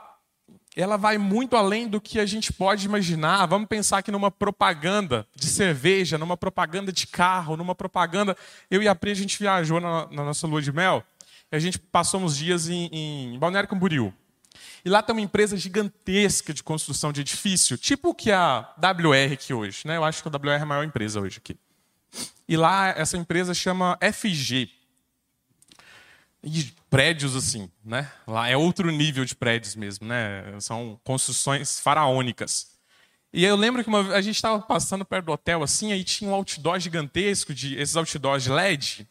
ela 0.77 0.97
vai 0.97 1.19
muito 1.19 1.57
além 1.57 1.89
do 1.89 2.01
que 2.01 2.21
a 2.21 2.27
gente 2.27 2.53
pode 2.53 2.87
imaginar. 2.87 3.47
Vamos 3.47 3.69
pensar 3.69 3.99
aqui 3.99 4.13
numa 4.13 4.31
propaganda 4.31 5.27
de 5.35 5.47
cerveja, 5.47 6.17
numa 6.17 6.37
propaganda 6.37 6.93
de 6.93 7.05
carro, 7.05 7.57
numa 7.57 7.75
propaganda. 7.75 8.37
Eu 8.71 8.81
e 8.81 8.87
a 8.87 8.95
Pri, 8.95 9.11
a 9.11 9.15
gente 9.15 9.37
viajou 9.39 9.81
na, 9.81 10.07
na 10.07 10.25
nossa 10.25 10.47
lua 10.47 10.63
de 10.63 10.73
mel 10.73 11.03
e 11.51 11.57
a 11.57 11.59
gente 11.59 11.79
passou 11.81 12.21
uns 12.21 12.37
dias 12.37 12.69
em, 12.69 12.89
em 12.93 13.39
Balneário 13.39 13.69
Camboriú. 13.69 14.15
E 14.85 14.89
lá 14.89 15.03
tem 15.03 15.15
uma 15.15 15.23
empresa 15.23 15.57
gigantesca 15.57 16.55
de 16.55 16.63
construção 16.63 17.13
de 17.13 17.21
edifício, 17.21 17.77
tipo 17.77 18.15
que 18.15 18.31
a 18.31 18.75
WR 18.79 19.33
aqui 19.33 19.53
hoje. 19.53 19.83
Né? 19.85 19.97
Eu 19.97 20.05
acho 20.05 20.23
que 20.23 20.29
a 20.29 20.33
WR 20.33 20.51
é 20.51 20.63
a 20.63 20.67
maior 20.67 20.85
empresa 20.85 21.21
hoje 21.21 21.39
aqui. 21.39 21.57
E 22.49 22.57
lá 22.57 22.89
essa 22.89 23.17
empresa 23.17 23.53
chama 23.53 23.99
FG, 24.01 24.71
e 26.43 26.73
prédios 26.89 27.35
assim, 27.35 27.71
né? 27.85 28.11
Lá 28.27 28.49
é 28.49 28.57
outro 28.57 28.91
nível 28.91 29.25
de 29.25 29.35
prédios 29.35 29.75
mesmo, 29.75 30.07
né? 30.07 30.45
São 30.61 30.99
construções 31.05 31.81
faraônicas. 31.81 32.79
E 33.33 33.45
eu 33.45 33.57
lembro 33.57 33.83
que 33.83 33.89
uma, 33.89 34.15
a 34.15 34.21
gente 34.21 34.37
estava 34.37 34.61
passando 34.61 35.05
perto 35.05 35.27
do 35.27 35.33
hotel 35.33 35.63
assim, 35.63 35.93
aí 35.93 36.03
tinha 36.03 36.31
um 36.31 36.35
outdoor 36.35 36.79
gigantesco 36.79 37.53
de 37.53 37.77
esses 37.77 37.97
outdoors 37.97 38.43
de 38.43 38.51
LED. 38.51 39.09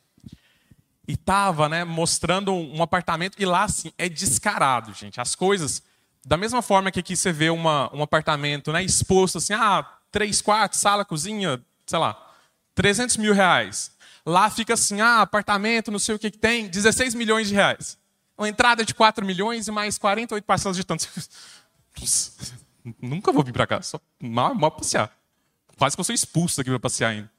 E 1.07 1.15
tava, 1.15 1.69
né, 1.69 1.85
mostrando 1.85 2.53
um, 2.53 2.83
apartamento 2.83 3.35
e 3.39 3.45
lá 3.45 3.63
assim 3.63 3.91
é 3.97 4.09
descarado, 4.09 4.93
gente. 4.93 5.21
As 5.21 5.35
coisas 5.35 5.81
da 6.25 6.35
mesma 6.35 6.61
forma 6.61 6.91
que 6.91 6.99
aqui 6.99 7.15
você 7.15 7.31
vê 7.31 7.49
uma, 7.49 7.89
um 7.95 8.03
apartamento, 8.03 8.73
né, 8.73 8.83
exposto 8.83 9.37
assim, 9.37 9.53
ah, 9.53 9.87
três 10.11 10.41
quartos, 10.41 10.81
sala, 10.81 11.05
cozinha, 11.05 11.63
sei 11.85 11.97
lá, 11.97 12.21
300 12.75 13.15
mil 13.15 13.33
reais. 13.33 13.91
Lá 14.25 14.49
fica 14.49 14.73
assim, 14.73 14.99
ah, 14.99 15.21
apartamento, 15.21 15.89
não 15.89 15.99
sei 15.99 16.15
o 16.15 16.19
que, 16.19 16.29
que 16.29 16.37
tem, 16.37 16.67
16 16.67 17.15
milhões 17.15 17.47
de 17.47 17.53
reais. 17.53 17.97
Uma 18.37 18.49
entrada 18.49 18.83
de 18.83 18.93
4 18.93 19.25
milhões 19.25 19.69
e 19.69 19.71
mais 19.71 19.97
48 19.97 20.43
parcelas 20.43 20.75
de 20.75 20.83
tanto. 20.83 21.07
Nunca 23.01 23.31
vou 23.31 23.43
vir 23.43 23.53
para 23.53 23.65
cá, 23.65 23.81
só 23.81 23.99
mal, 24.21 24.53
mal 24.53 24.71
passear. 24.71 25.09
Quase 25.77 25.95
que 25.95 26.01
eu 26.01 26.03
sou 26.03 26.13
expulso 26.13 26.57
daqui 26.57 26.69
para 26.69 26.79
passear 26.79 27.11
ainda. 27.11 27.31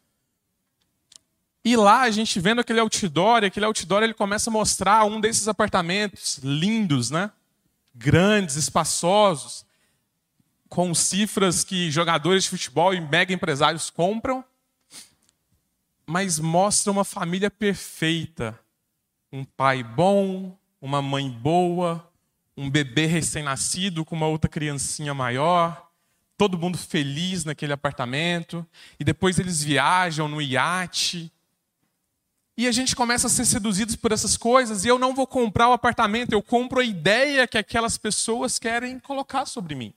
E 1.68 1.76
lá 1.76 2.02
a 2.02 2.10
gente 2.10 2.40
vendo 2.40 2.60
aquele 2.60 2.80
outdoor, 2.80 3.42
e 3.42 3.46
aquele 3.46 3.66
outdoor 3.66 4.02
ele 4.02 4.14
começa 4.14 4.48
a 4.48 4.52
mostrar 4.52 5.04
um 5.04 5.20
desses 5.20 5.48
apartamentos 5.48 6.38
lindos, 6.42 7.10
né? 7.10 7.30
Grandes, 7.94 8.56
espaçosos, 8.56 9.66
com 10.68 10.94
cifras 10.94 11.64
que 11.64 11.90
jogadores 11.90 12.44
de 12.44 12.50
futebol 12.50 12.94
e 12.94 13.00
mega 13.00 13.32
empresários 13.32 13.90
compram 13.90 14.44
mas 16.08 16.38
mostra 16.38 16.90
uma 16.90 17.04
família 17.04 17.50
perfeita. 17.50 18.58
Um 19.30 19.44
pai 19.44 19.82
bom, 19.82 20.56
uma 20.80 21.02
mãe 21.02 21.30
boa, 21.30 22.10
um 22.56 22.70
bebê 22.70 23.04
recém-nascido 23.04 24.06
com 24.06 24.16
uma 24.16 24.26
outra 24.26 24.48
criancinha 24.48 25.12
maior, 25.12 25.90
todo 26.38 26.56
mundo 26.56 26.78
feliz 26.78 27.44
naquele 27.44 27.74
apartamento, 27.74 28.66
e 28.98 29.04
depois 29.04 29.38
eles 29.38 29.62
viajam 29.62 30.28
no 30.28 30.40
iate. 30.40 31.30
E 32.58 32.66
a 32.66 32.72
gente 32.72 32.96
começa 32.96 33.28
a 33.28 33.30
ser 33.30 33.44
seduzidos 33.44 33.94
por 33.94 34.10
essas 34.10 34.36
coisas, 34.36 34.84
e 34.84 34.88
eu 34.88 34.98
não 34.98 35.14
vou 35.14 35.28
comprar 35.28 35.68
o 35.68 35.72
apartamento, 35.72 36.32
eu 36.32 36.42
compro 36.42 36.80
a 36.80 36.84
ideia 36.84 37.46
que 37.46 37.56
aquelas 37.56 37.96
pessoas 37.96 38.58
querem 38.58 38.98
colocar 38.98 39.46
sobre 39.46 39.76
mim. 39.76 39.94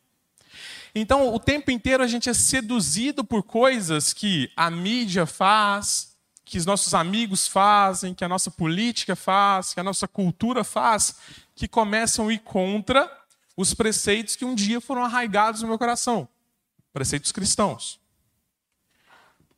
Então, 0.94 1.34
o 1.34 1.40
tempo 1.40 1.72
inteiro 1.72 2.04
a 2.04 2.08
gente 2.08 2.30
é 2.30 2.34
seduzido 2.36 3.24
por 3.24 3.42
coisas 3.42 4.14
que 4.14 4.52
a 4.56 4.70
mídia 4.70 5.26
faz, 5.26 6.16
que 6.46 6.60
os 6.60 6.66
nossos 6.66 6.94
amigos 6.94 7.48
fazem, 7.48 8.14
que 8.14 8.24
a 8.24 8.30
nossa 8.30 8.52
política 8.52 9.16
faz, 9.16 9.74
que 9.74 9.80
a 9.80 9.84
nossa 9.84 10.08
cultura 10.08 10.64
faz, 10.64 11.16
que 11.56 11.68
começam 11.68 12.28
a 12.28 12.34
ir 12.34 12.40
contra 12.42 13.12
os 13.58 13.74
preceitos 13.74 14.36
que 14.36 14.46
um 14.46 14.54
dia 14.54 14.80
foram 14.80 15.04
arraigados 15.04 15.64
no 15.64 15.68
meu 15.68 15.80
coração 15.80 16.30
preceitos 16.94 17.32
cristãos. 17.32 18.00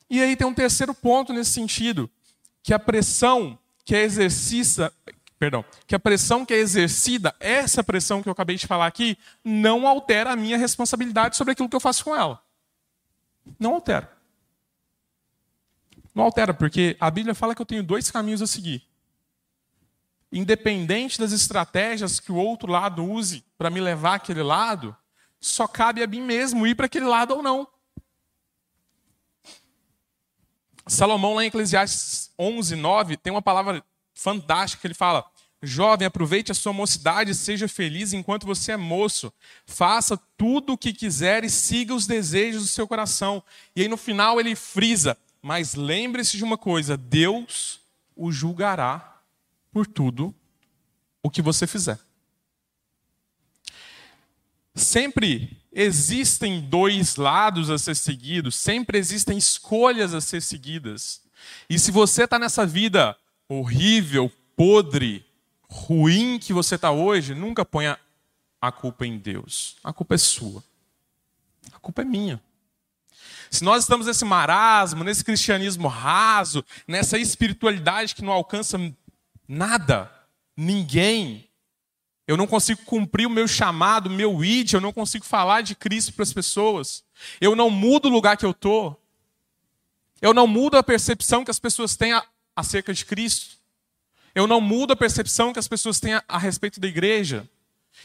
E 0.10 0.22
aí 0.22 0.36
tem 0.36 0.46
um 0.48 0.54
terceiro 0.54 0.94
ponto 0.94 1.34
nesse 1.34 1.52
sentido, 1.52 2.10
que 2.64 2.74
a 2.74 2.80
pressão 2.80 3.60
que 3.86 3.94
é 3.94 4.04
exercida, 4.04 4.92
perdão, 5.38 5.64
que 5.86 5.94
a 5.94 6.00
pressão 6.00 6.46
que 6.46 6.54
é 6.54 6.58
exercida, 6.58 7.36
essa 7.40 7.84
pressão 7.84 8.24
que 8.24 8.30
eu 8.30 8.34
acabei 8.34 8.56
de 8.56 8.66
falar 8.66 8.88
aqui, 8.88 9.18
não 9.44 9.86
altera 9.86 10.32
a 10.32 10.36
minha 10.36 10.58
responsabilidade 10.58 11.36
sobre 11.36 11.52
aquilo 11.52 11.68
que 11.68 11.76
eu 11.76 11.82
faço 11.82 12.06
com 12.06 12.16
ela. 12.16 12.42
Não 13.60 13.76
altera. 13.76 14.10
Não 16.16 16.24
altera, 16.24 16.54
porque 16.54 16.96
a 17.00 17.12
Bíblia 17.12 17.36
fala 17.36 17.54
que 17.54 17.62
eu 17.62 17.66
tenho 17.66 17.84
dois 17.84 18.10
caminhos 18.10 18.42
a 18.42 18.48
seguir. 18.48 18.84
Independente 20.32 21.20
das 21.20 21.34
estratégias 21.34 22.20
que 22.20 22.32
o 22.32 22.38
outro 22.38 22.72
lado 22.72 23.04
use 23.04 23.44
para 23.58 23.70
me 23.70 23.82
levar 23.82 24.16
àquele 24.16 24.42
lado, 24.42 24.96
só 25.40 25.68
cabe 25.68 26.02
a 26.02 26.08
mim 26.08 26.22
mesmo 26.22 26.66
ir 26.66 26.76
para 26.76 26.86
aquele 26.86 27.06
lado 27.06 27.36
ou 27.36 27.44
não. 27.44 27.68
Salomão, 30.86 31.36
lá 31.36 31.44
em 31.44 31.48
Eclesiastes 31.48 32.32
11, 32.38 32.76
9, 32.76 33.18
tem 33.18 33.32
uma 33.32 33.42
palavra 33.42 33.84
fantástica 34.14 34.82
que 34.82 34.88
ele 34.88 34.94
fala: 34.94 35.26
Jovem, 35.62 36.06
aproveite 36.06 36.52
a 36.52 36.56
sua 36.56 36.74
mocidade 36.74 37.32
e 37.32 37.36
seja 37.36 37.68
feliz 37.70 38.12
enquanto 38.12 38.46
você 38.46 38.74
é 38.74 38.78
moço. 38.78 39.32
Faça 39.66 40.18
tudo 40.38 40.74
o 40.74 40.78
que 40.78 40.92
quiser 40.92 41.46
e 41.46 41.50
siga 41.50 41.96
os 41.96 42.06
desejos 42.06 42.64
do 42.64 42.68
seu 42.68 42.86
coração. 42.86 43.42
E 43.76 43.82
aí 43.82 43.88
no 43.88 43.96
final 43.96 44.40
ele 44.40 44.56
frisa: 44.56 45.18
Mas 45.42 45.74
lembre-se 45.74 46.36
de 46.36 46.44
uma 46.44 46.58
coisa: 46.58 46.98
Deus 46.98 47.80
o 48.16 48.32
julgará 48.32 49.22
por 49.72 49.88
tudo 49.88 50.36
o 51.24 51.30
que 51.30 51.42
você 51.42 51.66
fizer. 51.66 51.98
Sempre 54.76 55.63
existem 55.74 56.62
dois 56.62 57.16
lados 57.16 57.70
a 57.70 57.78
ser 57.78 57.96
seguidos, 57.96 58.56
sempre 58.56 58.98
existem 58.98 59.38
escolhas 59.38 60.14
a 60.14 60.22
ser 60.22 60.42
seguidas. 60.42 61.22
E 61.70 61.78
se 61.80 61.92
você 61.92 62.24
está 62.24 62.38
nessa 62.38 62.66
vida 62.66 63.18
horrível, 63.50 64.32
podre, 64.56 65.26
ruim 65.70 66.38
que 66.40 66.54
você 66.54 66.76
está 66.76 66.92
hoje, 66.92 67.34
nunca 67.34 67.66
ponha 67.66 67.98
a 68.62 68.72
culpa 68.72 69.06
em 69.06 69.18
Deus. 69.18 69.76
A 69.84 69.92
culpa 69.92 70.16
é 70.16 70.18
sua. 70.18 70.64
A 71.72 71.80
culpa 71.80 72.02
é 72.02 72.06
minha. 72.06 72.42
Se 73.50 73.64
nós 73.64 73.84
estamos 73.84 74.08
nesse 74.08 74.26
marasmo, 74.26 75.04
nesse 75.04 75.24
cristianismo 75.24 75.88
raso, 75.88 76.64
nessa 76.88 77.18
espiritualidade 77.18 78.16
que 78.16 78.24
não 78.24 78.34
alcança 78.34 78.80
nada, 79.48 80.12
ninguém, 80.58 81.48
eu 82.28 82.38
não 82.38 82.48
consigo 82.48 82.82
cumprir 82.86 83.28
o 83.28 83.30
meu 83.30 83.48
chamado, 83.48 84.08
o 84.08 84.10
meu 84.10 84.44
id, 84.44 84.74
eu 84.74 84.82
não 84.82 84.94
consigo 84.94 85.26
falar 85.26 85.62
de 85.62 85.76
Cristo 85.76 86.14
para 86.14 86.24
as 86.24 86.32
pessoas. 86.32 87.04
Eu 87.40 87.56
não 87.56 87.70
mudo 87.70 88.08
o 88.08 88.12
lugar 88.12 88.38
que 88.38 88.46
eu 88.46 88.52
estou. 88.52 89.00
Eu 90.22 90.34
não 90.34 90.48
mudo 90.48 90.78
a 90.78 90.84
percepção 90.84 91.44
que 91.44 91.52
as 91.52 91.60
pessoas 91.60 91.98
têm 91.98 92.14
acerca 92.56 92.94
de 92.94 93.04
Cristo. 93.04 93.58
Eu 94.34 94.48
não 94.48 94.62
mudo 94.62 94.94
a 94.94 94.96
percepção 94.96 95.52
que 95.52 95.60
as 95.60 95.68
pessoas 95.68 96.00
têm 96.00 96.14
a, 96.14 96.24
a 96.28 96.38
respeito 96.38 96.80
da 96.80 96.88
igreja. 96.88 97.48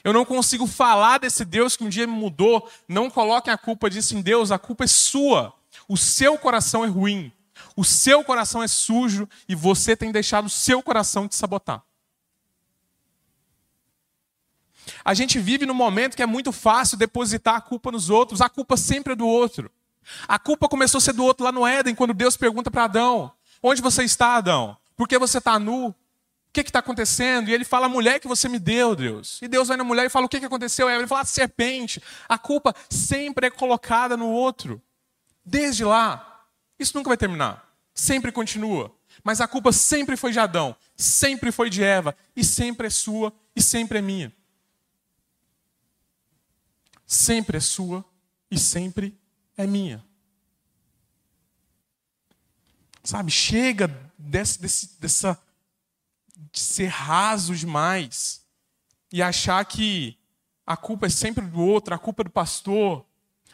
Eu 0.02 0.12
não 0.12 0.24
consigo 0.24 0.66
falar 0.66 1.18
desse 1.18 1.44
Deus 1.44 1.76
que 1.76 1.84
um 1.84 1.88
dia 1.88 2.06
me 2.06 2.12
mudou. 2.12 2.68
Não 2.88 3.08
coloquem 3.08 3.52
a 3.52 3.58
culpa 3.58 3.88
disso 3.88 4.16
em 4.16 4.20
Deus, 4.20 4.50
a 4.50 4.58
culpa 4.58 4.82
é 4.82 4.88
sua. 4.88 5.54
O 5.86 5.96
seu 5.96 6.36
coração 6.36 6.84
é 6.84 6.88
ruim. 6.88 7.32
O 7.76 7.84
seu 7.84 8.24
coração 8.24 8.62
é 8.62 8.68
sujo 8.68 9.28
e 9.48 9.54
você 9.54 9.96
tem 9.96 10.10
deixado 10.10 10.46
o 10.46 10.50
seu 10.50 10.82
coração 10.82 11.28
te 11.28 11.36
sabotar. 11.36 11.82
A 15.08 15.14
gente 15.14 15.38
vive 15.38 15.64
num 15.64 15.72
momento 15.72 16.14
que 16.14 16.22
é 16.22 16.26
muito 16.26 16.52
fácil 16.52 16.98
depositar 16.98 17.54
a 17.54 17.62
culpa 17.62 17.90
nos 17.90 18.10
outros, 18.10 18.42
a 18.42 18.48
culpa 18.50 18.76
sempre 18.76 19.14
é 19.14 19.16
do 19.16 19.26
outro. 19.26 19.70
A 20.28 20.38
culpa 20.38 20.68
começou 20.68 20.98
a 20.98 21.00
ser 21.00 21.14
do 21.14 21.24
outro 21.24 21.44
lá 21.44 21.50
no 21.50 21.66
Éden, 21.66 21.94
quando 21.94 22.12
Deus 22.12 22.36
pergunta 22.36 22.70
para 22.70 22.84
Adão: 22.84 23.32
Onde 23.62 23.80
você 23.80 24.04
está, 24.04 24.34
Adão? 24.34 24.76
Por 24.94 25.08
que 25.08 25.16
você 25.18 25.38
está 25.38 25.58
nu? 25.58 25.86
O 25.86 25.94
que 26.52 26.60
está 26.60 26.80
acontecendo? 26.80 27.48
E 27.48 27.54
ele 27.54 27.64
fala: 27.64 27.86
A 27.86 27.88
mulher 27.88 28.20
que 28.20 28.28
você 28.28 28.50
me 28.50 28.58
deu, 28.58 28.94
Deus. 28.94 29.40
E 29.40 29.48
Deus 29.48 29.68
vai 29.68 29.78
na 29.78 29.82
mulher 29.82 30.04
e 30.04 30.10
fala: 30.10 30.26
O 30.26 30.28
que, 30.28 30.40
que 30.40 30.44
aconteceu? 30.44 30.90
E 30.90 30.94
ele 30.94 31.06
fala: 31.06 31.22
A 31.22 31.24
serpente. 31.24 32.02
A 32.28 32.36
culpa 32.36 32.74
sempre 32.90 33.46
é 33.46 33.50
colocada 33.50 34.14
no 34.14 34.28
outro. 34.28 34.78
Desde 35.42 35.86
lá. 35.86 36.44
Isso 36.78 36.94
nunca 36.94 37.08
vai 37.08 37.16
terminar. 37.16 37.66
Sempre 37.94 38.30
continua. 38.30 38.94
Mas 39.24 39.40
a 39.40 39.48
culpa 39.48 39.72
sempre 39.72 40.18
foi 40.18 40.32
de 40.32 40.38
Adão, 40.38 40.76
sempre 40.94 41.50
foi 41.50 41.70
de 41.70 41.82
Eva, 41.82 42.14
e 42.36 42.44
sempre 42.44 42.88
é 42.88 42.90
sua 42.90 43.32
e 43.56 43.62
sempre 43.62 43.98
é 43.98 44.02
minha 44.02 44.37
sempre 47.08 47.56
é 47.56 47.60
sua 47.60 48.04
e 48.50 48.58
sempre 48.58 49.18
é 49.56 49.66
minha. 49.66 50.04
Sabe, 53.02 53.30
chega 53.30 53.88
desse, 54.18 54.60
desse, 54.60 55.00
dessa 55.00 55.42
de 56.52 56.60
ser 56.60 56.88
raso 56.88 57.56
demais 57.56 58.44
e 59.10 59.22
achar 59.22 59.64
que 59.64 60.18
a 60.66 60.76
culpa 60.76 61.06
é 61.06 61.08
sempre 61.08 61.46
do 61.46 61.60
outro, 61.62 61.94
a 61.94 61.98
culpa 61.98 62.20
é 62.22 62.24
do 62.24 62.30
pastor, 62.30 63.06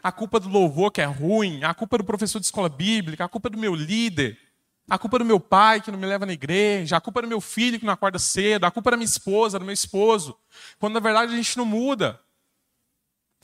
a 0.02 0.10
culpa 0.10 0.40
do 0.40 0.48
louvor 0.48 0.90
que 0.90 1.00
é 1.00 1.04
ruim, 1.04 1.62
a 1.62 1.72
culpa 1.72 1.94
é 1.94 1.98
do 1.98 2.04
professor 2.04 2.40
de 2.40 2.46
escola 2.46 2.68
bíblica, 2.68 3.24
a 3.24 3.28
culpa 3.28 3.46
é 3.48 3.52
do 3.52 3.58
meu 3.58 3.74
líder, 3.74 4.36
a 4.90 4.98
culpa 4.98 5.16
é 5.16 5.20
do 5.20 5.24
meu 5.24 5.38
pai 5.38 5.80
que 5.80 5.92
não 5.92 5.98
me 5.98 6.06
leva 6.06 6.26
na 6.26 6.32
igreja, 6.32 6.96
a 6.96 7.00
culpa 7.00 7.20
é 7.20 7.22
do 7.22 7.28
meu 7.28 7.40
filho 7.40 7.78
que 7.78 7.86
não 7.86 7.92
acorda 7.92 8.18
cedo, 8.18 8.64
a 8.64 8.70
culpa 8.72 8.90
é 8.90 8.92
da 8.92 8.96
minha 8.96 9.04
esposa, 9.04 9.60
do 9.60 9.64
meu 9.64 9.72
esposo. 9.72 10.36
Quando 10.80 10.94
na 10.94 11.00
verdade 11.00 11.32
a 11.32 11.36
gente 11.36 11.56
não 11.56 11.64
muda. 11.64 12.20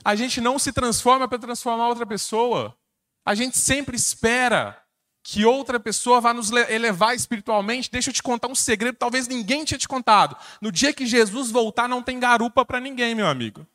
A 0.05 0.15
gente 0.15 0.41
não 0.41 0.59
se 0.59 0.73
transforma 0.73 1.29
para 1.29 1.39
transformar 1.39 1.89
outra 1.89 2.07
pessoa. 2.07 2.77
A 3.25 3.35
gente 3.35 3.59
sempre 3.59 3.97
espera 3.97 4.83
que 5.23 5.45
outra 5.45 5.79
pessoa 5.79 6.21
vá 6.21 6.33
nos 6.33 6.51
elevar 6.51 7.15
espiritualmente. 7.15 7.91
Deixa 7.91 8.11
eu 8.11 8.15
te 8.15 8.23
contar 8.23 8.49
um 8.49 8.55
segredo, 8.55 8.97
talvez 8.97 9.29
ninguém 9.29 9.65
tinha 9.65 9.79
te 9.79 9.87
contado. 9.87 10.37
No 10.61 10.73
dia 10.73 10.93
que 10.93 11.07
Jesus 11.07 11.51
voltar, 11.51 11.89
não 11.89 12.03
tem 12.03 12.19
garupa 12.19 12.65
para 12.65 12.81
ninguém, 12.81 13.15
meu 13.15 13.27
amigo. 13.27 13.67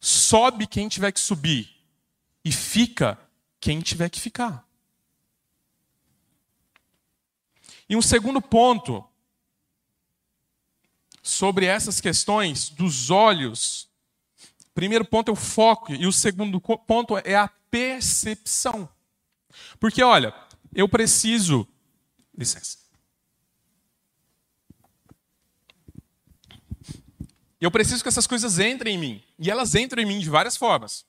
Sobe 0.00 0.66
quem 0.66 0.88
tiver 0.88 1.12
que 1.12 1.20
subir 1.20 1.70
e 2.44 2.52
fica 2.52 3.18
quem 3.60 3.80
tiver 3.80 4.10
que 4.10 4.20
ficar. 4.20 4.66
E 7.88 7.96
um 7.96 8.02
segundo 8.02 8.40
ponto 8.40 9.04
sobre 11.22 11.64
essas 11.64 12.00
questões 12.00 12.68
dos 12.68 13.10
olhos 13.10 13.88
Primeiro 14.74 15.04
ponto 15.04 15.30
é 15.30 15.32
o 15.32 15.36
foco 15.36 15.92
e 15.92 16.06
o 16.06 16.12
segundo 16.12 16.60
ponto 16.60 17.16
é 17.18 17.36
a 17.36 17.48
percepção. 17.70 18.88
Porque, 19.78 20.02
olha, 20.02 20.34
eu 20.74 20.88
preciso. 20.88 21.66
Licença. 22.36 22.78
Eu 27.60 27.70
preciso 27.70 28.02
que 28.02 28.08
essas 28.08 28.26
coisas 28.26 28.58
entrem 28.58 28.96
em 28.96 28.98
mim. 28.98 29.22
E 29.38 29.50
elas 29.50 29.74
entram 29.74 30.02
em 30.02 30.06
mim 30.06 30.18
de 30.18 30.28
várias 30.28 30.56
formas. 30.56 31.06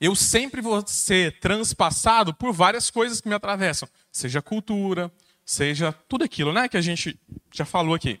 Eu 0.00 0.16
sempre 0.16 0.62
vou 0.62 0.82
ser 0.86 1.38
transpassado 1.38 2.32
por 2.32 2.52
várias 2.52 2.90
coisas 2.90 3.20
que 3.20 3.28
me 3.28 3.34
atravessam. 3.34 3.88
Seja 4.10 4.40
cultura, 4.40 5.12
seja 5.44 5.92
tudo 6.08 6.24
aquilo 6.24 6.52
né, 6.52 6.66
que 6.68 6.78
a 6.78 6.80
gente 6.80 7.20
já 7.52 7.66
falou 7.66 7.94
aqui. 7.94 8.18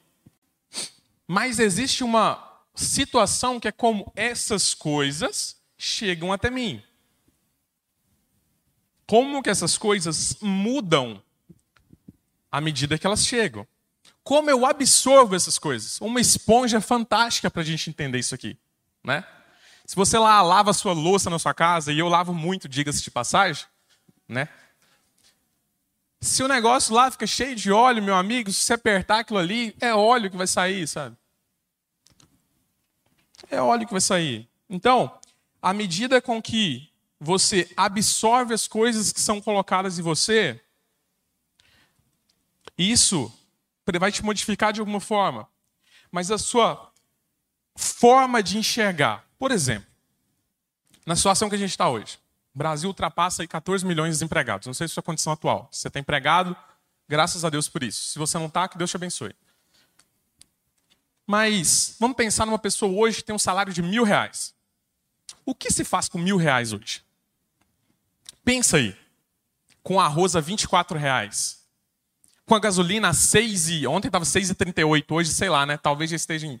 Mas 1.26 1.58
existe 1.58 2.04
uma 2.04 2.49
situação 2.80 3.60
que 3.60 3.68
é 3.68 3.72
como 3.72 4.10
essas 4.16 4.74
coisas 4.74 5.56
chegam 5.76 6.32
até 6.32 6.50
mim. 6.50 6.82
Como 9.06 9.42
que 9.42 9.50
essas 9.50 9.76
coisas 9.76 10.36
mudam 10.40 11.22
à 12.50 12.60
medida 12.60 12.98
que 12.98 13.06
elas 13.06 13.26
chegam. 13.26 13.66
Como 14.22 14.50
eu 14.50 14.64
absorvo 14.64 15.34
essas 15.34 15.58
coisas. 15.58 16.00
Uma 16.00 16.20
esponja 16.20 16.80
fantástica 16.80 17.50
para 17.50 17.62
a 17.62 17.64
gente 17.64 17.90
entender 17.90 18.18
isso 18.18 18.34
aqui. 18.34 18.56
Né? 19.02 19.24
Se 19.84 19.96
você 19.96 20.18
lá 20.18 20.40
lava 20.42 20.72
sua 20.72 20.92
louça 20.92 21.28
na 21.28 21.38
sua 21.38 21.52
casa, 21.52 21.92
e 21.92 21.98
eu 21.98 22.08
lavo 22.08 22.32
muito, 22.32 22.68
diga-se 22.68 23.02
de 23.02 23.10
passagem, 23.10 23.66
né? 24.28 24.48
Se 26.20 26.42
o 26.42 26.48
negócio 26.48 26.94
lá 26.94 27.10
fica 27.10 27.26
cheio 27.26 27.56
de 27.56 27.72
óleo, 27.72 28.02
meu 28.02 28.14
amigo, 28.14 28.52
se 28.52 28.60
você 28.60 28.74
apertar 28.74 29.20
aquilo 29.20 29.38
ali, 29.38 29.74
é 29.80 29.94
óleo 29.94 30.30
que 30.30 30.36
vai 30.36 30.46
sair, 30.46 30.86
sabe? 30.86 31.16
É 33.50 33.60
óleo 33.60 33.86
que 33.86 33.92
vai 33.92 34.00
sair. 34.00 34.48
Então, 34.68 35.12
à 35.60 35.72
medida 35.72 36.20
com 36.22 36.40
que 36.40 36.88
você 37.18 37.70
absorve 37.76 38.54
as 38.54 38.66
coisas 38.66 39.12
que 39.12 39.20
são 39.20 39.40
colocadas 39.40 39.98
em 39.98 40.02
você, 40.02 40.60
isso 42.78 43.32
vai 43.98 44.12
te 44.12 44.24
modificar 44.24 44.72
de 44.72 44.80
alguma 44.80 45.00
forma. 45.00 45.48
Mas 46.10 46.30
a 46.30 46.38
sua 46.38 46.92
forma 47.76 48.42
de 48.42 48.56
enxergar, 48.56 49.24
por 49.38 49.50
exemplo, 49.50 49.88
na 51.04 51.16
situação 51.16 51.48
que 51.48 51.56
a 51.56 51.58
gente 51.58 51.70
está 51.70 51.88
hoje, 51.88 52.18
o 52.54 52.58
Brasil 52.58 52.88
ultrapassa 52.88 53.42
aí 53.42 53.48
14 53.48 53.84
milhões 53.84 54.10
de 54.10 54.14
desempregados. 54.16 54.66
Não 54.66 54.74
sei 54.74 54.86
se 54.86 54.92
é 54.92 54.92
a 54.92 54.94
sua 54.94 55.02
condição 55.02 55.32
atual. 55.32 55.68
Se 55.72 55.80
você 55.80 55.88
está 55.88 56.00
empregado, 56.00 56.56
graças 57.08 57.44
a 57.44 57.50
Deus 57.50 57.68
por 57.68 57.82
isso. 57.82 58.10
Se 58.10 58.18
você 58.18 58.38
não 58.38 58.46
está, 58.46 58.68
que 58.68 58.78
Deus 58.78 58.90
te 58.90 58.96
abençoe. 58.96 59.34
Mas 61.30 61.94
vamos 62.00 62.16
pensar 62.16 62.44
numa 62.44 62.58
pessoa 62.58 62.90
hoje 62.90 63.18
que 63.18 63.22
tem 63.22 63.36
um 63.36 63.38
salário 63.38 63.72
de 63.72 63.80
mil 63.80 64.02
reais. 64.02 64.52
O 65.46 65.54
que 65.54 65.70
se 65.70 65.84
faz 65.84 66.08
com 66.08 66.18
mil 66.18 66.36
reais 66.36 66.72
hoje? 66.72 67.04
Pensa 68.44 68.78
aí. 68.78 68.96
Com 69.80 70.00
arroz 70.00 70.34
a 70.34 70.40
24 70.40 70.98
reais. 70.98 71.60
Com 72.44 72.56
a 72.56 72.58
gasolina 72.58 73.10
a 73.10 73.14
6 73.14 73.68
e... 73.68 73.86
Ontem 73.86 74.08
estava 74.08 74.24
6,38, 74.24 75.04
hoje 75.08 75.32
sei 75.32 75.48
lá, 75.48 75.64
né? 75.64 75.76
Talvez 75.76 76.10
já 76.10 76.16
esteja 76.16 76.48
em 76.48 76.60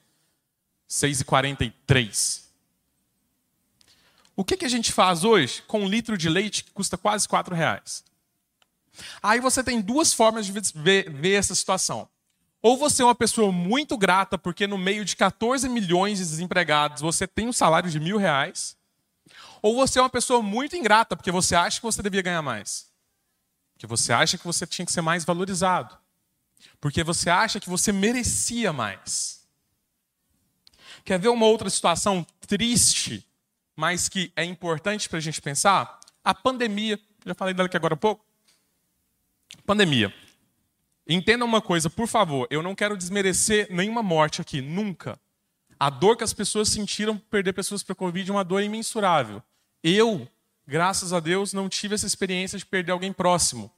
6,43. 0.88 2.42
O 4.36 4.44
que, 4.44 4.56
que 4.56 4.64
a 4.64 4.70
gente 4.70 4.92
faz 4.92 5.24
hoje 5.24 5.64
com 5.66 5.80
um 5.80 5.88
litro 5.88 6.16
de 6.16 6.28
leite 6.28 6.62
que 6.62 6.70
custa 6.70 6.96
quase 6.96 7.26
4 7.26 7.56
reais? 7.56 8.04
Aí 9.20 9.40
você 9.40 9.64
tem 9.64 9.80
duas 9.80 10.12
formas 10.12 10.46
de 10.46 10.52
ver, 10.76 11.10
ver 11.10 11.32
essa 11.32 11.56
situação. 11.56 12.08
Ou 12.62 12.76
você 12.76 13.02
é 13.02 13.04
uma 13.04 13.14
pessoa 13.14 13.50
muito 13.50 13.96
grata 13.96 14.36
porque 14.36 14.66
no 14.66 14.76
meio 14.76 15.04
de 15.04 15.16
14 15.16 15.68
milhões 15.68 16.18
de 16.18 16.24
desempregados 16.24 17.00
você 17.00 17.26
tem 17.26 17.48
um 17.48 17.52
salário 17.52 17.90
de 17.90 17.98
mil 17.98 18.18
reais. 18.18 18.76
Ou 19.62 19.74
você 19.74 19.98
é 19.98 20.02
uma 20.02 20.10
pessoa 20.10 20.42
muito 20.42 20.76
ingrata 20.76 21.16
porque 21.16 21.30
você 21.30 21.54
acha 21.54 21.80
que 21.80 21.86
você 21.86 22.02
devia 22.02 22.22
ganhar 22.22 22.42
mais. 22.42 22.90
Porque 23.72 23.86
você 23.86 24.12
acha 24.12 24.36
que 24.36 24.44
você 24.44 24.66
tinha 24.66 24.84
que 24.84 24.92
ser 24.92 25.00
mais 25.00 25.24
valorizado. 25.24 25.96
Porque 26.78 27.02
você 27.02 27.30
acha 27.30 27.58
que 27.58 27.68
você 27.68 27.92
merecia 27.92 28.72
mais. 28.72 29.40
Quer 31.02 31.18
ver 31.18 31.28
uma 31.28 31.46
outra 31.46 31.70
situação 31.70 32.26
triste, 32.46 33.26
mas 33.74 34.08
que 34.08 34.30
é 34.36 34.44
importante 34.44 35.08
para 35.08 35.18
a 35.18 35.22
gente 35.22 35.40
pensar? 35.40 35.98
A 36.22 36.34
pandemia. 36.34 37.00
Já 37.24 37.34
falei 37.34 37.54
dela 37.54 37.66
aqui 37.66 37.76
agora 37.76 37.94
há 37.94 37.96
pouco. 37.96 38.24
Pandemia. 39.64 40.12
Entenda 41.12 41.44
uma 41.44 41.60
coisa, 41.60 41.90
por 41.90 42.06
favor, 42.06 42.46
eu 42.50 42.62
não 42.62 42.72
quero 42.72 42.96
desmerecer 42.96 43.66
nenhuma 43.68 44.00
morte 44.00 44.40
aqui, 44.40 44.60
nunca. 44.60 45.18
A 45.76 45.90
dor 45.90 46.16
que 46.16 46.22
as 46.22 46.32
pessoas 46.32 46.68
sentiram 46.68 47.18
por 47.18 47.26
perder 47.26 47.52
pessoas 47.52 47.82
para 47.82 47.94
a 47.94 47.96
Covid 47.96 48.30
é 48.30 48.32
uma 48.32 48.44
dor 48.44 48.62
imensurável. 48.62 49.42
Eu, 49.82 50.28
graças 50.64 51.12
a 51.12 51.18
Deus, 51.18 51.52
não 51.52 51.68
tive 51.68 51.96
essa 51.96 52.06
experiência 52.06 52.56
de 52.56 52.64
perder 52.64 52.92
alguém 52.92 53.12
próximo. 53.12 53.72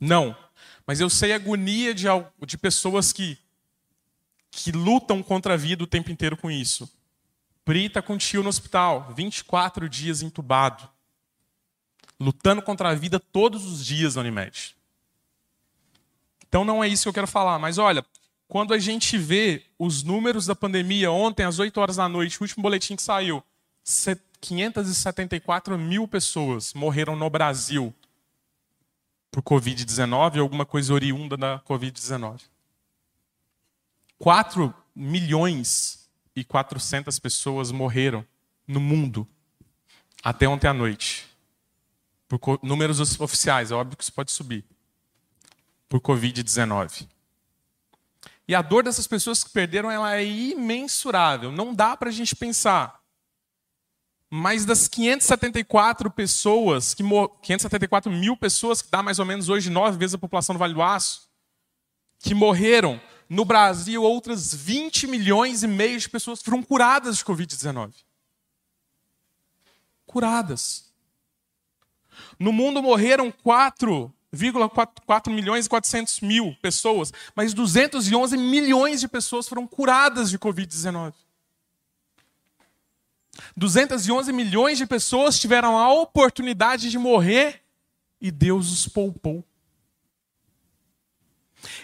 Não. 0.00 0.34
Mas 0.86 1.00
eu 1.00 1.10
sei 1.10 1.34
a 1.34 1.36
agonia 1.36 1.92
de, 1.92 2.06
de 2.46 2.56
pessoas 2.56 3.12
que, 3.12 3.36
que 4.50 4.72
lutam 4.72 5.22
contra 5.22 5.52
a 5.52 5.56
vida 5.58 5.84
o 5.84 5.86
tempo 5.86 6.10
inteiro 6.10 6.36
com 6.38 6.50
isso. 6.50 6.90
Está 7.66 8.00
com 8.00 8.16
tio 8.16 8.42
no 8.42 8.48
hospital, 8.48 9.12
24 9.14 9.86
dias 9.86 10.22
entubado. 10.22 10.88
Lutando 12.18 12.62
contra 12.62 12.88
a 12.88 12.94
vida 12.94 13.20
todos 13.20 13.66
os 13.66 13.84
dias 13.84 14.14
na 14.14 14.22
Unimed. 14.22 14.77
Então 16.48 16.64
não 16.64 16.82
é 16.82 16.88
isso 16.88 17.04
que 17.04 17.08
eu 17.08 17.14
quero 17.14 17.26
falar, 17.26 17.58
mas 17.58 17.78
olha, 17.78 18.04
quando 18.48 18.72
a 18.72 18.78
gente 18.78 19.18
vê 19.18 19.62
os 19.78 20.02
números 20.02 20.46
da 20.46 20.56
pandemia, 20.56 21.10
ontem, 21.10 21.44
às 21.44 21.58
8 21.58 21.78
horas 21.78 21.96
da 21.96 22.08
noite, 22.08 22.40
o 22.40 22.44
último 22.44 22.62
boletim 22.62 22.96
que 22.96 23.02
saiu, 23.02 23.44
574 24.40 25.78
mil 25.78 26.08
pessoas 26.08 26.72
morreram 26.72 27.14
no 27.14 27.28
Brasil 27.28 27.94
por 29.30 29.42
Covid-19 29.42 30.36
ou 30.36 30.42
alguma 30.42 30.64
coisa 30.64 30.94
oriunda 30.94 31.36
da 31.36 31.60
Covid-19. 31.60 32.40
4 34.18 34.74
milhões 34.94 36.08
e 36.34 36.42
400 36.42 37.18
pessoas 37.18 37.70
morreram 37.70 38.24
no 38.66 38.80
mundo 38.80 39.28
até 40.22 40.48
ontem 40.48 40.68
à 40.68 40.74
noite. 40.74 41.26
Por 42.26 42.58
números 42.62 43.20
oficiais, 43.20 43.70
é 43.70 43.74
óbvio 43.74 43.96
que 43.96 44.02
isso 44.02 44.12
pode 44.12 44.32
subir. 44.32 44.64
Por 45.88 46.00
Covid-19. 46.00 47.08
E 48.46 48.54
a 48.54 48.62
dor 48.62 48.82
dessas 48.82 49.06
pessoas 49.06 49.44
que 49.44 49.50
perderam 49.50 49.90
ela 49.90 50.16
é 50.16 50.24
imensurável. 50.24 51.52
Não 51.52 51.74
dá 51.74 51.96
para 51.96 52.08
a 52.08 52.12
gente 52.12 52.34
pensar. 52.34 52.98
Mas 54.30 54.64
das 54.64 54.88
574 54.88 56.10
pessoas, 56.10 56.94
que 56.94 57.02
574 57.02 58.10
mil 58.12 58.36
pessoas, 58.36 58.82
que 58.82 58.90
dá 58.90 59.02
mais 59.02 59.18
ou 59.18 59.26
menos 59.26 59.48
hoje 59.48 59.70
nove 59.70 59.98
vezes 59.98 60.14
a 60.14 60.18
população 60.18 60.54
do 60.54 60.58
Vale 60.58 60.74
do 60.74 60.82
Aço, 60.82 61.28
que 62.18 62.34
morreram, 62.34 63.00
no 63.28 63.44
Brasil 63.44 64.02
outras 64.02 64.54
20 64.54 65.06
milhões 65.06 65.62
e 65.62 65.66
meio 65.66 65.98
de 65.98 66.08
pessoas 66.08 66.42
foram 66.42 66.62
curadas 66.62 67.18
de 67.18 67.24
Covid-19. 67.24 67.92
Curadas. 70.06 70.90
No 72.38 72.52
mundo 72.52 72.82
morreram 72.82 73.30
4 73.30 74.12
1,4 74.34 75.30
milhões 75.32 75.66
e 75.66 75.68
400 75.68 76.20
mil 76.20 76.56
pessoas, 76.60 77.12
mas 77.34 77.54
211 77.54 78.36
milhões 78.36 79.00
de 79.00 79.08
pessoas 79.08 79.48
foram 79.48 79.66
curadas 79.66 80.30
de 80.30 80.38
Covid-19. 80.38 81.14
211 83.56 84.32
milhões 84.32 84.78
de 84.78 84.86
pessoas 84.86 85.38
tiveram 85.38 85.78
a 85.78 85.92
oportunidade 85.92 86.90
de 86.90 86.98
morrer 86.98 87.62
e 88.20 88.30
Deus 88.30 88.70
os 88.70 88.88
poupou. 88.88 89.44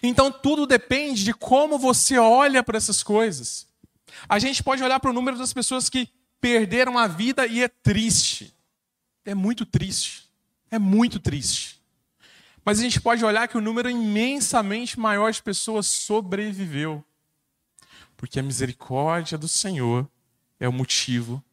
Então 0.02 0.30
tudo 0.30 0.66
depende 0.66 1.24
de 1.24 1.32
como 1.32 1.78
você 1.78 2.18
olha 2.18 2.62
para 2.62 2.76
essas 2.76 3.02
coisas. 3.02 3.66
A 4.28 4.38
gente 4.38 4.62
pode 4.62 4.82
olhar 4.82 5.00
para 5.00 5.10
o 5.10 5.14
número 5.14 5.36
das 5.36 5.52
pessoas 5.52 5.88
que 5.88 6.08
perderam 6.40 6.98
a 6.98 7.06
vida 7.06 7.46
e 7.46 7.62
é 7.62 7.68
triste. 7.68 8.54
É 9.24 9.34
muito 9.34 9.64
triste. 9.64 10.28
É 10.70 10.78
muito 10.78 11.18
triste. 11.18 11.73
Mas 12.64 12.78
a 12.78 12.82
gente 12.82 13.00
pode 13.00 13.24
olhar 13.24 13.46
que 13.46 13.58
o 13.58 13.60
número 13.60 13.90
imensamente 13.90 14.98
maior 14.98 15.30
de 15.30 15.42
pessoas 15.42 15.86
sobreviveu. 15.86 17.04
Porque 18.16 18.40
a 18.40 18.42
misericórdia 18.42 19.36
do 19.36 19.46
Senhor 19.46 20.08
é 20.58 20.68
o 20.68 20.72
motivo 20.72 21.44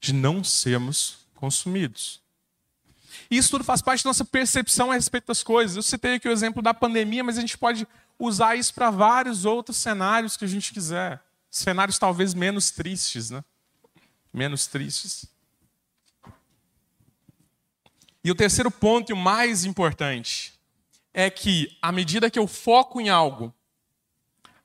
de 0.00 0.12
não 0.12 0.44
sermos 0.44 1.26
consumidos. 1.34 2.22
Isso 3.30 3.50
tudo 3.50 3.64
faz 3.64 3.82
parte 3.82 4.04
da 4.04 4.10
nossa 4.10 4.24
percepção 4.24 4.90
a 4.90 4.94
respeito 4.94 5.26
das 5.26 5.42
coisas. 5.42 5.76
Eu 5.76 5.82
citei 5.82 6.14
aqui 6.14 6.28
o 6.28 6.32
exemplo 6.32 6.62
da 6.62 6.74
pandemia, 6.74 7.24
mas 7.24 7.38
a 7.38 7.40
gente 7.40 7.58
pode 7.58 7.86
usar 8.18 8.54
isso 8.56 8.72
para 8.74 8.90
vários 8.90 9.44
outros 9.44 9.76
cenários 9.76 10.36
que 10.36 10.44
a 10.44 10.48
gente 10.48 10.72
quiser. 10.72 11.20
Cenários 11.50 11.98
talvez 11.98 12.34
menos 12.34 12.70
tristes, 12.70 13.30
né? 13.30 13.42
Menos 14.32 14.66
tristes. 14.66 15.26
E 18.24 18.30
o 18.30 18.34
terceiro 18.34 18.70
ponto, 18.70 19.10
e 19.10 19.12
o 19.12 19.16
mais 19.16 19.66
importante, 19.66 20.54
é 21.12 21.28
que 21.28 21.76
à 21.82 21.92
medida 21.92 22.30
que 22.30 22.38
eu 22.38 22.46
foco 22.48 22.98
em 22.98 23.10
algo, 23.10 23.54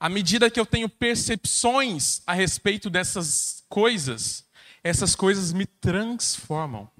à 0.00 0.08
medida 0.08 0.50
que 0.50 0.58
eu 0.58 0.64
tenho 0.64 0.88
percepções 0.88 2.22
a 2.26 2.32
respeito 2.32 2.88
dessas 2.88 3.62
coisas, 3.68 4.46
essas 4.82 5.14
coisas 5.14 5.52
me 5.52 5.66
transformam. 5.66 6.90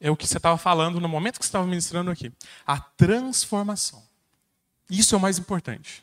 É 0.00 0.10
o 0.10 0.16
que 0.16 0.26
você 0.26 0.38
estava 0.38 0.56
falando 0.56 0.98
no 0.98 1.08
momento 1.08 1.38
que 1.38 1.44
você 1.44 1.50
estava 1.50 1.66
ministrando 1.66 2.10
aqui. 2.10 2.32
A 2.66 2.80
transformação. 2.80 4.02
Isso 4.88 5.14
é 5.14 5.18
o 5.18 5.20
mais 5.20 5.38
importante. 5.38 6.02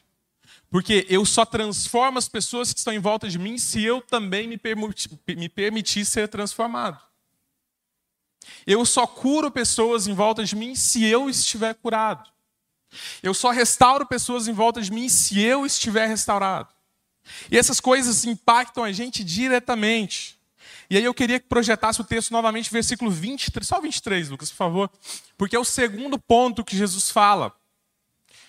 Porque 0.70 1.08
eu 1.10 1.26
só 1.26 1.44
transformo 1.44 2.20
as 2.20 2.30
pessoas 2.30 2.72
que 2.72 2.78
estão 2.78 2.94
em 2.94 3.00
volta 3.00 3.28
de 3.28 3.40
mim 3.40 3.58
se 3.58 3.84
eu 3.84 4.00
também 4.02 4.48
me, 4.48 4.60
me 5.36 5.50
permitir 5.50 6.06
ser 6.06 6.28
transformado. 6.28 7.07
Eu 8.66 8.86
só 8.86 9.08
curo 9.08 9.50
pessoas 9.50 10.08
em 10.08 10.14
volta 10.14 10.44
de 10.44 10.56
mim 10.56 10.76
se 10.76 11.04
eu 11.06 11.30
estiver 11.30 11.74
curado. 11.76 12.30
Eu 13.22 13.34
só 13.34 13.52
restauro 13.52 14.06
pessoas 14.06 14.48
em 14.48 14.54
volta 14.54 14.82
de 14.82 14.92
mim 14.92 15.10
se 15.10 15.42
eu 15.42 15.66
estiver 15.66 16.08
restaurado. 16.08 16.70
E 17.52 17.58
essas 17.58 17.80
coisas 17.80 18.26
impactam 18.26 18.84
a 18.84 18.92
gente 18.92 19.24
diretamente. 19.24 20.38
E 20.90 20.98
aí 20.98 21.04
eu 21.04 21.14
queria 21.14 21.40
que 21.40 21.48
projetasse 21.48 22.00
o 22.00 22.04
texto 22.04 22.32
novamente, 22.32 22.72
versículo 22.72 23.12
23, 23.12 23.68
só 23.68 23.82
23, 23.82 24.30
Lucas, 24.30 24.50
por 24.50 24.58
favor, 24.58 24.92
porque 25.38 25.56
é 25.56 25.60
o 25.60 25.66
segundo 25.66 26.18
ponto 26.18 26.64
que 26.64 26.78
Jesus 26.78 27.12
fala. 27.12 27.54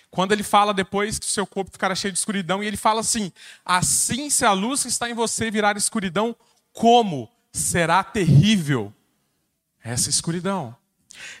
Quando 0.09 0.31
ele 0.31 0.41
fala 0.41 0.73
depois 0.73 1.19
que 1.19 1.25
o 1.25 1.29
seu 1.29 1.45
corpo 1.45 1.71
ficará 1.71 1.93
cheio 1.93 2.11
de 2.11 2.17
escuridão, 2.17 2.63
e 2.63 2.67
ele 2.67 2.77
fala 2.77 3.01
assim: 3.01 3.31
Assim 3.63 4.29
se 4.29 4.45
a 4.45 4.53
luz 4.53 4.83
que 4.83 4.87
está 4.87 5.09
em 5.09 5.13
você 5.13 5.51
virar 5.51 5.77
escuridão, 5.77 6.35
como 6.71 7.29
será 7.51 8.03
terrível 8.03 8.93
essa 9.83 10.09
escuridão. 10.09 10.75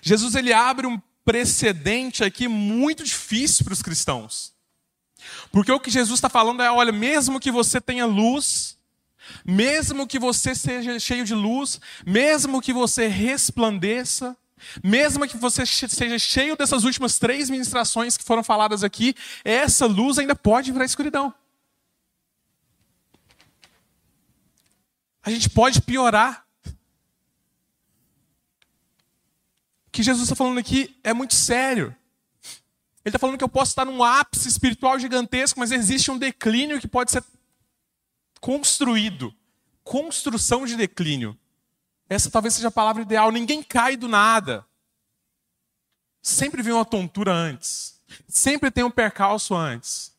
Jesus 0.01 0.35
ele 0.35 0.53
abre 0.53 0.87
um 0.87 0.99
precedente 1.23 2.23
aqui 2.23 2.47
muito 2.47 3.03
difícil 3.03 3.63
para 3.63 3.73
os 3.73 3.81
cristãos. 3.81 4.53
Porque 5.51 5.71
o 5.71 5.79
que 5.79 5.91
Jesus 5.91 6.17
está 6.17 6.29
falando 6.29 6.61
é: 6.61 6.71
olha, 6.71 6.91
mesmo 6.91 7.39
que 7.39 7.51
você 7.51 7.79
tenha 7.79 8.05
luz, 8.05 8.77
mesmo 9.45 10.07
que 10.07 10.17
você 10.17 10.55
seja 10.55 10.99
cheio 10.99 11.25
de 11.25 11.33
luz, 11.33 11.79
mesmo 12.05 12.61
que 12.61 12.73
você 12.73 13.07
resplandeça, 13.07 14.35
mesmo 14.83 15.27
que 15.27 15.37
você 15.37 15.65
seja 15.65 16.19
cheio 16.19 16.55
dessas 16.55 16.83
últimas 16.83 17.17
três 17.17 17.49
ministrações 17.49 18.17
que 18.17 18.23
foram 18.23 18.43
faladas 18.43 18.83
aqui, 18.83 19.15
essa 19.43 19.85
luz 19.85 20.17
ainda 20.17 20.35
pode 20.35 20.71
virar 20.71 20.85
escuridão. 20.85 21.33
A 25.21 25.29
gente 25.29 25.49
pode 25.49 25.81
piorar. 25.81 26.45
O 29.87 29.88
que 29.99 30.03
Jesus 30.03 30.23
está 30.23 30.35
falando 30.35 30.57
aqui 30.57 30.97
é 31.03 31.13
muito 31.13 31.33
sério. 31.33 31.93
Ele 33.03 33.09
está 33.09 33.19
falando 33.19 33.37
que 33.37 33.43
eu 33.43 33.49
posso 33.49 33.71
estar 33.71 33.83
num 33.83 34.01
ápice 34.01 34.47
espiritual 34.47 34.97
gigantesco, 34.97 35.59
mas 35.59 35.73
existe 35.73 36.09
um 36.09 36.17
declínio 36.17 36.79
que 36.79 36.87
pode 36.87 37.11
ser 37.11 37.21
construído. 38.39 39.35
Construção 39.83 40.65
de 40.65 40.77
declínio. 40.77 41.37
Essa 42.07 42.31
talvez 42.31 42.53
seja 42.53 42.69
a 42.69 42.71
palavra 42.71 43.01
ideal. 43.01 43.29
Ninguém 43.29 43.61
cai 43.61 43.97
do 43.97 44.07
nada. 44.07 44.65
Sempre 46.21 46.61
vem 46.61 46.71
uma 46.71 46.85
tontura 46.85 47.33
antes. 47.33 47.99
Sempre 48.25 48.71
tem 48.71 48.85
um 48.85 48.91
percalço 48.91 49.53
antes. 49.53 50.13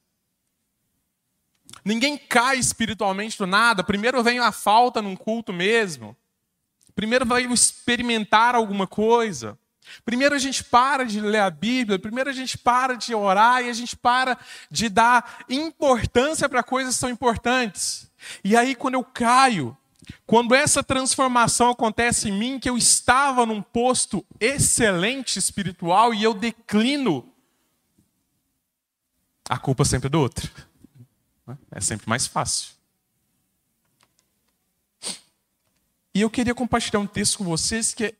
Ninguém 1.82 2.18
cai 2.18 2.58
espiritualmente 2.58 3.38
do 3.38 3.46
nada. 3.46 3.82
Primeiro 3.82 4.22
vem 4.22 4.40
a 4.40 4.52
falta 4.52 5.00
num 5.00 5.16
culto 5.16 5.54
mesmo. 5.54 6.14
Primeiro 6.94 7.24
vai 7.24 7.44
experimentar 7.44 8.54
alguma 8.54 8.86
coisa. 8.86 9.58
Primeiro 10.04 10.34
a 10.34 10.38
gente 10.38 10.64
para 10.64 11.04
de 11.04 11.20
ler 11.20 11.40
a 11.40 11.50
Bíblia, 11.50 11.98
primeiro 11.98 12.30
a 12.30 12.32
gente 12.32 12.56
para 12.56 12.94
de 12.94 13.14
orar 13.14 13.62
e 13.62 13.68
a 13.68 13.72
gente 13.72 13.96
para 13.96 14.38
de 14.70 14.88
dar 14.88 15.44
importância 15.48 16.48
para 16.48 16.62
coisas 16.62 16.94
que 16.94 17.00
são 17.00 17.10
importantes. 17.10 18.10
E 18.44 18.56
aí, 18.56 18.74
quando 18.74 18.94
eu 18.94 19.04
caio, 19.04 19.76
quando 20.26 20.54
essa 20.54 20.82
transformação 20.82 21.70
acontece 21.70 22.28
em 22.28 22.32
mim, 22.32 22.58
que 22.58 22.68
eu 22.68 22.76
estava 22.76 23.46
num 23.46 23.62
posto 23.62 24.24
excelente 24.38 25.38
espiritual 25.38 26.12
e 26.12 26.22
eu 26.22 26.34
declino, 26.34 27.32
a 29.48 29.58
culpa 29.58 29.84
sempre 29.84 30.06
é 30.06 30.10
do 30.10 30.20
outro. 30.20 30.50
É 31.70 31.80
sempre 31.80 32.08
mais 32.08 32.26
fácil. 32.26 32.74
E 36.14 36.20
eu 36.20 36.30
queria 36.30 36.54
compartilhar 36.54 37.00
um 37.00 37.06
texto 37.06 37.38
com 37.38 37.44
vocês 37.44 37.94
que 37.94 38.04
é 38.04 38.14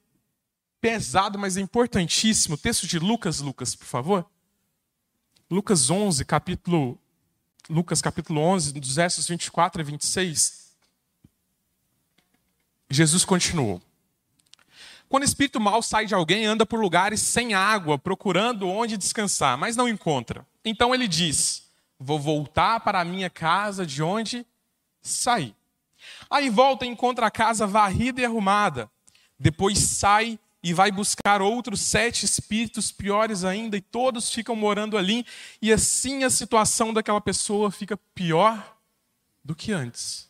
pesado, 0.81 1.39
mas 1.39 1.57
é 1.57 1.61
importantíssimo. 1.61 2.55
O 2.55 2.59
texto 2.59 2.87
de 2.87 2.99
Lucas, 2.99 3.41
Lucas, 3.41 3.75
por 3.75 3.87
favor. 3.87 4.27
Lucas 5.51 5.91
11, 5.91 6.25
capítulo 6.25 6.99
Lucas 7.69 8.03
capítulo 8.03 8.41
11, 8.41 8.73
dos 8.73 8.97
versos 8.97 9.29
24 9.29 9.81
a 9.81 9.85
26. 9.85 10.73
Jesus 12.91 13.25
continuou: 13.25 13.81
Quando 15.09 15.23
o 15.23 15.27
espírito 15.27 15.61
mal 15.61 15.81
sai 15.83 16.07
de 16.07 16.15
alguém, 16.15 16.47
anda 16.47 16.67
por 16.67 16.81
lugares 16.81 17.21
sem 17.21 17.55
água, 17.55 17.97
procurando 17.97 18.69
onde 18.69 18.97
descansar, 18.97 19.57
mas 19.57 19.77
não 19.77 19.89
encontra. 19.89 20.45
Então 20.65 20.93
ele 20.93 21.07
diz: 21.07 21.69
Vou 21.99 22.19
voltar 22.19 22.81
para 22.81 23.01
a 23.01 23.05
minha 23.05 23.31
casa 23.31 23.87
de 23.87 24.03
onde 24.03 24.45
saí. 25.01 25.55
Aí 26.29 26.51
volta 26.51 26.85
e 26.85 26.89
encontra 26.89 27.27
a 27.27 27.31
casa 27.31 27.67
varrida 27.67 28.21
e 28.21 28.25
arrumada. 28.25 28.91
Depois 29.39 29.79
sai 29.79 30.41
e 30.63 30.75
vai 30.75 30.91
buscar 30.91 31.41
outros 31.41 31.81
sete 31.81 32.25
espíritos 32.25 32.93
piores 32.93 33.45
ainda, 33.45 33.77
e 33.77 33.81
todos 33.81 34.31
ficam 34.31 34.55
morando 34.55 34.99
ali, 34.99 35.25
e 35.61 35.73
assim 35.73 36.25
a 36.25 36.31
situação 36.31 36.93
daquela 36.93 37.21
pessoa 37.21 37.71
fica 37.71 37.97
pior 38.15 38.77
do 39.45 39.55
que 39.55 39.73
antes. 39.73 40.29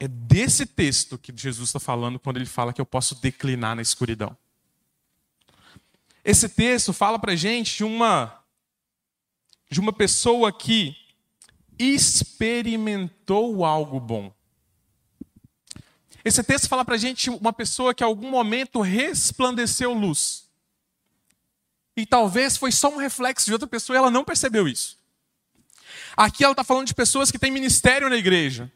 É 0.00 0.08
desse 0.08 0.66
texto 0.66 1.16
que 1.16 1.32
Jesus 1.34 1.68
está 1.68 1.78
falando 1.78 2.18
quando 2.18 2.36
ele 2.38 2.46
fala 2.46 2.72
que 2.72 2.80
eu 2.80 2.86
posso 2.86 3.14
declinar 3.20 3.76
na 3.76 3.82
escuridão. 3.82 4.36
Esse 6.24 6.48
texto 6.48 6.92
fala 6.92 7.18
para 7.18 7.36
gente 7.36 7.76
de 7.76 7.84
uma 7.84 8.38
de 9.70 9.80
uma 9.80 9.92
pessoa 9.92 10.52
que 10.52 10.94
experimentou 11.78 13.64
algo 13.64 13.98
bom. 13.98 14.30
Esse 16.24 16.42
texto 16.42 16.68
fala 16.68 16.84
para 16.84 16.94
a 16.94 16.98
gente 16.98 17.30
uma 17.30 17.52
pessoa 17.52 17.94
que 17.94 18.04
em 18.04 18.06
algum 18.06 18.30
momento 18.30 18.80
resplandeceu 18.80 19.92
luz. 19.92 20.48
E 21.96 22.06
talvez 22.06 22.56
foi 22.56 22.72
só 22.72 22.88
um 22.88 22.96
reflexo 22.96 23.46
de 23.46 23.52
outra 23.52 23.68
pessoa 23.68 23.96
e 23.96 23.98
ela 23.98 24.10
não 24.10 24.24
percebeu 24.24 24.66
isso. 24.66 24.98
Aqui 26.16 26.44
ela 26.44 26.52
está 26.52 26.64
falando 26.64 26.86
de 26.86 26.94
pessoas 26.94 27.30
que 27.30 27.38
têm 27.38 27.50
ministério 27.50 28.08
na 28.08 28.16
igreja. 28.16 28.70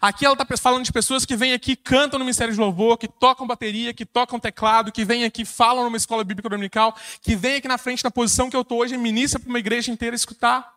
Aqui 0.00 0.24
ela 0.24 0.34
está 0.34 0.44
falando 0.56 0.84
de 0.84 0.92
pessoas 0.92 1.24
que 1.24 1.34
vêm 1.34 1.54
aqui, 1.54 1.74
cantam 1.74 2.18
no 2.18 2.24
Ministério 2.26 2.52
de 2.52 2.60
Louvor, 2.60 2.98
que 2.98 3.08
tocam 3.08 3.46
bateria, 3.46 3.94
que 3.94 4.04
tocam 4.04 4.38
teclado, 4.38 4.92
que 4.92 5.04
vêm 5.04 5.24
aqui, 5.24 5.44
falam 5.46 5.84
numa 5.84 5.96
escola 5.96 6.22
bíblica 6.22 6.48
dominical, 6.48 6.94
que 7.22 7.34
vêm 7.34 7.56
aqui 7.56 7.68
na 7.68 7.78
frente 7.78 8.02
da 8.02 8.10
posição 8.10 8.50
que 8.50 8.56
eu 8.56 8.60
estou 8.60 8.80
hoje 8.80 8.94
e 8.94 8.98
ministra 8.98 9.40
para 9.40 9.48
uma 9.48 9.58
igreja 9.58 9.90
inteira 9.90 10.14
escutar. 10.14 10.74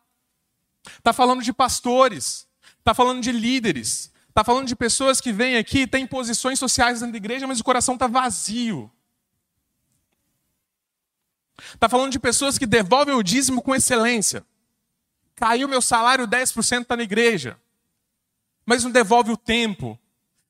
Está 0.98 1.12
falando 1.12 1.44
de 1.44 1.52
pastores, 1.52 2.48
está 2.80 2.94
falando 2.94 3.22
de 3.22 3.32
líderes, 3.34 4.12
está 4.38 4.44
falando 4.44 4.68
de 4.68 4.76
pessoas 4.76 5.20
que 5.20 5.34
vêm 5.34 5.58
aqui 5.58 5.88
têm 5.88 6.06
posições 6.06 6.60
sociais 6.60 7.00
dentro 7.00 7.14
da 7.14 7.18
igreja, 7.18 7.48
mas 7.48 7.60
o 7.60 7.64
coração 7.64 7.96
está 7.96 8.06
vazio. 8.06 8.92
Está 11.74 11.90
falando 11.90 12.12
de 12.12 12.20
pessoas 12.20 12.56
que 12.56 12.68
devolvem 12.68 13.16
o 13.16 13.24
dízimo 13.24 13.64
com 13.64 13.74
excelência. 13.74 14.46
Caiu 15.36 15.68
meu 15.68 15.82
salário 15.82 16.28
10% 16.28 16.84
está 16.84 16.96
na 16.96 17.02
igreja. 17.02 17.60
Mas 18.64 18.84
não 18.84 18.92
devolve 18.92 19.32
o 19.32 19.38
tempo, 19.38 19.98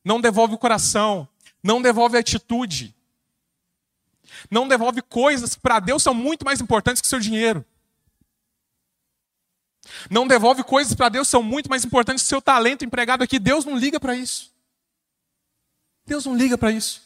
não 0.03 0.19
devolve 0.19 0.55
o 0.55 0.57
coração, 0.57 1.25
não 1.63 1.81
devolve 1.81 2.17
a 2.17 2.19
atitude. 2.19 2.93
Não 4.51 4.67
devolve 4.67 5.01
coisas 5.01 5.55
que 5.55 5.61
para 5.61 5.79
Deus 5.79 6.03
são 6.03 6.13
muito 6.13 6.43
mais 6.43 6.59
importantes 6.59 7.01
que 7.01 7.07
seu 7.07 7.21
dinheiro. 7.21 7.63
Não 10.09 10.27
devolve 10.27 10.63
coisas 10.63 10.93
para 10.93 11.09
Deus 11.09 11.27
são 11.27 11.41
muito 11.41 11.69
mais 11.69 11.85
importantes 11.85 12.23
que 12.23 12.29
seu 12.29 12.41
talento 12.41 12.85
empregado 12.85 13.23
aqui. 13.23 13.39
Deus 13.39 13.65
não 13.65 13.77
liga 13.77 13.99
para 13.99 14.15
isso. 14.15 14.51
Deus 16.05 16.25
não 16.25 16.35
liga 16.35 16.57
para 16.57 16.71
isso. 16.71 17.01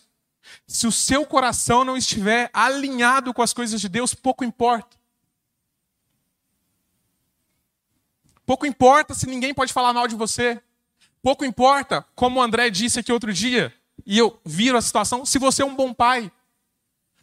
Se 0.68 0.88
o 0.88 0.92
seu 0.92 1.26
coração 1.26 1.84
não 1.84 1.98
estiver 1.98 2.50
alinhado 2.54 3.34
com 3.34 3.42
as 3.42 3.54
coisas 3.54 3.80
de 3.80 3.90
Deus, 3.90 4.14
pouco 4.14 4.44
importa. 4.44 4.98
Pouco 8.46 8.66
importa 8.66 9.14
se 9.14 9.28
ninguém 9.28 9.54
pode 9.54 9.72
falar 9.72 9.94
mal 9.94 10.08
de 10.08 10.16
você. 10.16 10.62
Pouco 11.22 11.46
importa, 11.46 12.06
como 12.16 12.40
o 12.40 12.44
André 12.44 12.70
disse 12.70 13.00
aqui 13.00 13.12
outro 13.12 13.32
dia, 13.32 13.74
e 14.06 14.18
eu 14.18 14.40
viro 14.44 14.78
a 14.78 14.82
situação, 14.82 15.26
se 15.26 15.38
você 15.38 15.62
é 15.62 15.66
um 15.66 15.76
bom 15.76 15.94
pai. 15.94 16.32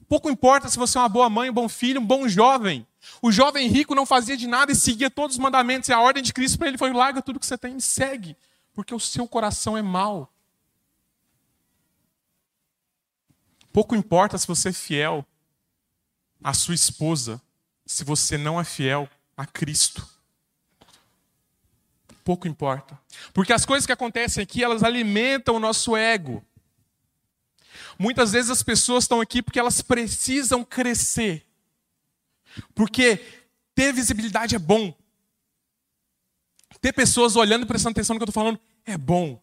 Pouco 0.08 0.30
importa 0.30 0.68
se 0.68 0.78
você 0.78 0.96
é 0.96 1.00
uma 1.00 1.08
boa 1.08 1.28
mãe, 1.28 1.50
um 1.50 1.52
bom 1.52 1.68
filho, 1.68 2.00
um 2.00 2.06
bom 2.06 2.28
jovem. 2.28 2.86
O 3.20 3.32
jovem 3.32 3.68
rico 3.68 3.94
não 3.94 4.06
fazia 4.06 4.36
de 4.36 4.46
nada 4.46 4.72
e 4.72 4.76
seguia 4.76 5.10
todos 5.10 5.36
os 5.36 5.42
mandamentos. 5.42 5.88
E 5.88 5.92
a 5.92 6.00
ordem 6.00 6.22
de 6.22 6.32
Cristo 6.32 6.58
para 6.58 6.68
ele 6.68 6.78
foi: 6.78 6.92
larga 6.92 7.22
tudo 7.22 7.40
que 7.40 7.46
você 7.46 7.58
tem 7.58 7.76
e 7.76 7.80
segue, 7.80 8.36
porque 8.74 8.94
o 8.94 9.00
seu 9.00 9.26
coração 9.26 9.76
é 9.76 9.82
mau. 9.82 10.32
Pouco 13.72 13.94
importa 13.94 14.38
se 14.38 14.46
você 14.46 14.70
é 14.70 14.72
fiel 14.72 15.24
à 16.42 16.54
sua 16.54 16.74
esposa, 16.74 17.40
se 17.86 18.04
você 18.04 18.36
não 18.36 18.60
é 18.60 18.64
fiel 18.64 19.08
a 19.36 19.46
Cristo. 19.46 20.06
Pouco 22.24 22.46
importa. 22.46 22.98
Porque 23.32 23.52
as 23.52 23.64
coisas 23.64 23.86
que 23.86 23.92
acontecem 23.92 24.42
aqui, 24.42 24.62
elas 24.62 24.82
alimentam 24.82 25.56
o 25.56 25.60
nosso 25.60 25.96
ego. 25.96 26.44
Muitas 27.98 28.32
vezes 28.32 28.50
as 28.50 28.62
pessoas 28.62 29.04
estão 29.04 29.20
aqui 29.20 29.42
porque 29.42 29.58
elas 29.58 29.80
precisam 29.80 30.62
crescer. 30.62 31.47
Porque 32.74 33.24
ter 33.74 33.92
visibilidade 33.92 34.54
é 34.54 34.58
bom. 34.58 34.94
Ter 36.80 36.92
pessoas 36.92 37.36
olhando 37.36 37.64
e 37.64 37.66
prestando 37.66 37.92
atenção 37.92 38.14
no 38.14 38.20
que 38.20 38.24
eu 38.24 38.28
estou 38.28 38.42
falando 38.42 38.60
é 38.84 38.96
bom. 38.96 39.40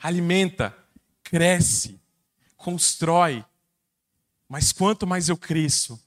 Alimenta, 0.00 0.76
cresce, 1.22 2.00
constrói. 2.56 3.44
Mas 4.48 4.72
quanto 4.72 5.06
mais 5.06 5.28
eu 5.28 5.36
cresço, 5.36 6.00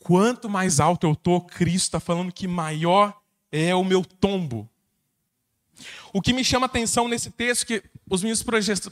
quanto 0.00 0.48
mais 0.48 0.80
alto 0.80 1.06
eu 1.06 1.12
estou, 1.12 1.40
Cristo 1.40 1.86
está 1.86 2.00
falando 2.00 2.32
que 2.32 2.48
maior 2.48 3.20
é 3.52 3.74
o 3.74 3.84
meu 3.84 4.04
tombo. 4.04 4.68
O 6.12 6.20
que 6.20 6.32
me 6.32 6.44
chama 6.44 6.66
atenção 6.66 7.08
nesse 7.08 7.30
texto 7.30 7.66
que 7.66 7.82
os 8.08 8.22
meninos 8.22 8.44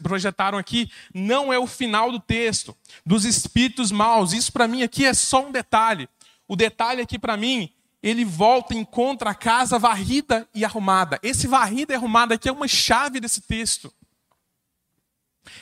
projetaram 0.03 0.59
aqui 0.59 0.91
não 1.15 1.53
é 1.53 1.59
o 1.59 1.67
final 1.67 2.11
do 2.11 2.19
texto, 2.19 2.77
dos 3.05 3.25
espíritos 3.25 3.93
maus. 3.93 4.33
Isso 4.33 4.53
para 4.53 4.67
mim 4.67 4.83
aqui 4.83 5.05
é 5.05 5.15
só 5.15 5.47
um 5.47 5.53
detalhe. 5.53 6.09
O 6.47 6.57
detalhe 6.57 7.01
aqui 7.01 7.19
para 7.19 7.37
mim, 7.37 7.71
ele 8.03 8.25
volta 8.25 8.75
e 8.75 8.79
encontra 8.79 9.31
a 9.31 9.35
casa 9.35 9.79
varrida 9.79 10.49
e 10.55 10.65
arrumada. 10.65 11.19
Esse 11.23 11.47
varrida 11.47 11.93
e 11.93 11.97
arrumada 11.97 12.35
aqui 12.35 12.49
é 12.49 12.53
uma 12.53 12.67
chave 12.67 13.21
desse 13.21 13.41
texto. 13.43 13.93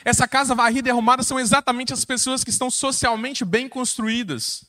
Essa 0.03 0.27
casa 0.27 0.55
varrida 0.55 0.89
e 0.89 0.91
arrumada 0.91 1.23
são 1.23 1.39
exatamente 1.39 1.93
as 1.93 2.05
pessoas 2.05 2.43
que 2.43 2.49
estão 2.49 2.69
socialmente 2.69 3.45
bem 3.45 3.67
construídas, 3.67 4.65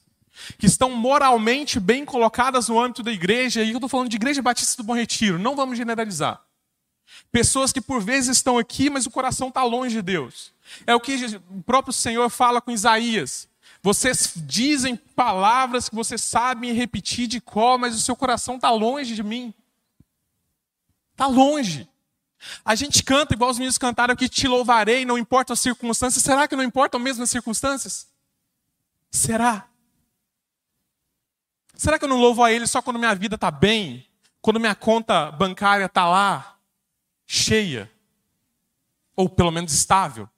que 0.59 0.67
estão 0.67 0.91
moralmente 0.91 1.79
bem 1.81 2.05
colocadas 2.05 2.69
no 2.69 2.81
âmbito 2.81 3.03
da 3.03 3.13
igreja, 3.13 3.63
e 3.63 3.71
eu 3.71 3.77
estou 3.77 3.89
falando 3.89 4.09
de 4.09 4.17
Igreja 4.17 4.43
Batista 4.43 4.83
do 4.83 4.87
Bom 4.87 4.95
Retiro, 4.95 5.39
não 5.39 5.57
vamos 5.57 5.77
generalizar. 5.77 6.43
Pessoas 7.31 7.73
que 7.73 7.81
por 7.81 8.03
vezes 8.03 8.37
estão 8.37 8.59
aqui, 8.59 8.89
mas 8.89 9.07
o 9.07 9.11
coração 9.11 9.49
está 9.49 9.63
longe 9.63 9.97
de 9.97 10.03
Deus. 10.03 10.53
É 10.87 10.95
o 10.95 11.01
que 11.01 11.15
o 11.51 11.63
próprio 11.63 11.93
Senhor 11.93 12.29
fala 12.31 12.61
com 12.61 12.71
Isaías. 12.71 13.49
Vocês 13.81 14.33
dizem 14.37 14.97
palavras 14.97 15.89
que 15.89 15.95
vocês 15.95 16.21
sabem 16.21 16.73
repetir 16.73 17.27
de 17.27 17.41
cor, 17.41 17.79
mas 17.79 17.95
o 17.95 18.01
seu 18.01 18.17
coração 18.17 18.57
está 18.57 18.71
longe 18.71 19.15
de 19.15 19.23
mim. 19.23 19.55
Está 21.13 21.27
longe. 21.27 21.89
A 22.65 22.75
gente 22.75 23.03
canta 23.03 23.35
igual 23.35 23.51
os 23.51 23.59
meninos 23.59 23.79
cantaram 23.79 24.15
aqui, 24.15 24.29
te 24.29 24.49
louvarei, 24.49 25.05
não 25.05 25.17
importa 25.17 25.53
as 25.53 25.61
circunstâncias. 25.61 26.25
Será 26.25 26.49
que 26.49 26.57
não 26.57 26.65
importam 26.65 26.99
mesmo 26.99 27.23
as 27.23 27.31
circunstâncias? 27.31 28.09
Será? 29.11 29.69
Será 31.75 31.99
que 31.99 32.05
eu 32.05 32.09
não 32.09 32.19
louvo 32.19 32.43
a 32.43 32.53
Ele 32.53 32.67
só 32.67 32.83
quando 32.83 32.99
minha 32.99 33.15
vida 33.15 33.35
está 33.37 33.51
bem? 33.51 34.07
Quando 34.41 34.59
minha 34.59 34.75
conta 34.75 35.31
bancária 35.31 35.87
está 35.87 36.09
lá, 36.09 36.59
cheia? 37.27 37.91
Ou 39.15 39.29
pelo 39.29 39.51
menos 39.51 39.73
estável? 39.73 40.29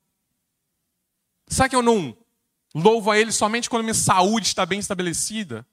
Será 1.47 1.69
que 1.69 1.77
eu 1.77 1.83
não 1.83 2.17
louvo 2.75 3.11
a 3.11 3.19
Ele 3.19 3.33
somente 3.33 3.71
quando 3.71 3.83
minha 3.83 3.95
saúde 3.95 4.49
está 4.49 4.67
bem 4.67 4.79
estabelecida? 4.79 5.67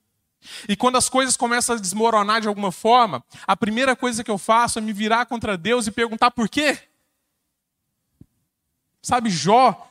E 0.67 0.75
quando 0.75 0.97
as 0.97 1.07
coisas 1.07 1.37
começam 1.37 1.75
a 1.75 1.79
desmoronar 1.79 2.41
de 2.41 2.47
alguma 2.47 2.71
forma, 2.71 3.23
a 3.45 3.55
primeira 3.55 3.95
coisa 3.95 4.23
que 4.23 4.31
eu 4.31 4.37
faço 4.37 4.79
é 4.79 4.81
me 4.81 4.93
virar 4.93 5.25
contra 5.25 5.57
Deus 5.57 5.87
e 5.87 5.91
perguntar 5.91 6.31
por 6.31 6.49
quê? 6.49 6.79
Sabe, 9.01 9.29
Jó 9.29 9.89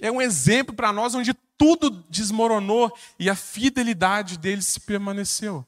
é 0.00 0.10
um 0.10 0.20
exemplo 0.20 0.74
para 0.74 0.92
nós 0.92 1.14
onde 1.14 1.34
tudo 1.56 1.90
desmoronou 2.08 2.92
e 3.18 3.30
a 3.30 3.34
fidelidade 3.34 4.38
dele 4.38 4.62
se 4.62 4.80
permaneceu. 4.80 5.66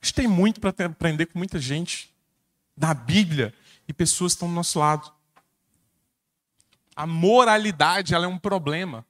A 0.00 0.04
gente 0.04 0.14
tem 0.14 0.26
muito 0.26 0.60
para 0.60 0.70
aprender 0.86 1.26
com 1.26 1.38
muita 1.38 1.58
gente 1.58 2.12
da 2.76 2.94
Bíblia 2.94 3.54
e 3.86 3.92
pessoas 3.92 4.32
estão 4.32 4.48
do 4.48 4.54
nosso 4.54 4.78
lado. 4.78 5.12
A 6.96 7.06
moralidade 7.06 8.14
ela 8.14 8.24
é 8.24 8.28
um 8.28 8.38
problema. 8.38 9.04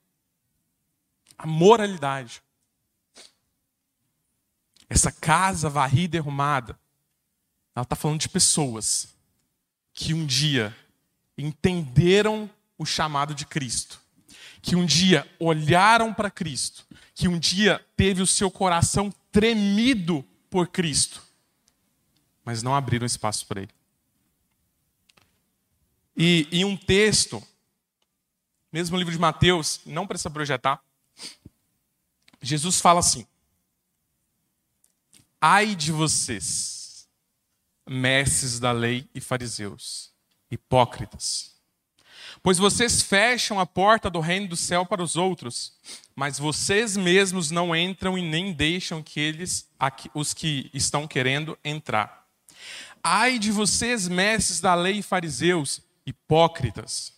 A 1.40 1.46
moralidade. 1.46 2.42
essa 4.90 5.11
casa 5.11 5.70
varrida 5.70 6.16
e 6.16 6.20
arrumada, 6.20 6.79
ela 7.74 7.85
está 7.85 7.94
falando 7.94 8.20
de 8.20 8.29
pessoas 8.29 9.14
que 9.94 10.12
um 10.12 10.26
dia 10.26 10.76
entenderam 11.38 12.50
o 12.76 12.85
chamado 12.85 13.35
de 13.35 13.46
Cristo, 13.46 14.00
que 14.61 14.76
um 14.76 14.85
dia 14.85 15.26
olharam 15.38 16.12
para 16.12 16.31
Cristo, 16.31 16.85
que 17.14 17.26
um 17.26 17.38
dia 17.38 17.83
teve 17.96 18.20
o 18.20 18.26
seu 18.26 18.50
coração 18.50 19.11
tremido 19.33 20.22
por 20.50 20.66
Cristo, 20.68 21.22
mas 22.44 22.62
não 22.62 22.74
abriram 22.74 23.07
espaço 23.07 23.46
para 23.46 23.62
Ele. 23.62 23.72
E 26.14 26.48
em 26.53 26.64
um 26.66 26.76
texto, 26.76 27.42
mesmo 28.70 28.98
livro 28.98 29.12
de 29.12 29.18
Mateus, 29.18 29.81
não 29.87 30.07
precisa 30.07 30.29
projetar, 30.29 30.83
Jesus 32.42 32.81
fala 32.81 33.00
assim: 33.00 33.26
Ai 35.40 35.74
de 35.74 35.92
vocês, 35.92 37.09
mestres 37.88 38.59
da 38.59 38.72
lei 38.72 39.09
e 39.14 39.20
fariseus, 39.20 40.11
hipócritas, 40.50 41.55
pois 42.42 42.59
vocês 42.59 43.03
fecham 43.03 43.61
a 43.61 43.66
porta 43.66 44.09
do 44.09 44.20
reino 44.20 44.48
do 44.48 44.57
céu 44.57 44.87
para 44.87 45.03
os 45.03 45.16
outros, 45.16 45.74
mas 46.14 46.38
vocês 46.38 46.96
mesmos 46.96 47.50
não 47.50 47.76
entram 47.76 48.16
e 48.16 48.22
nem 48.22 48.53
deixam 48.53 49.03
que 49.03 49.20
eles, 49.20 49.68
os 50.14 50.33
que 50.33 50.70
estão 50.72 51.07
querendo 51.07 51.59
entrar. 51.64 52.26
Ai 53.03 53.38
de 53.38 53.50
vocês, 53.50 54.09
mestres 54.09 54.61
da 54.61 54.74
lei 54.74 54.98
e 54.98 55.03
fariseus, 55.03 55.81
hipócritas, 56.05 57.12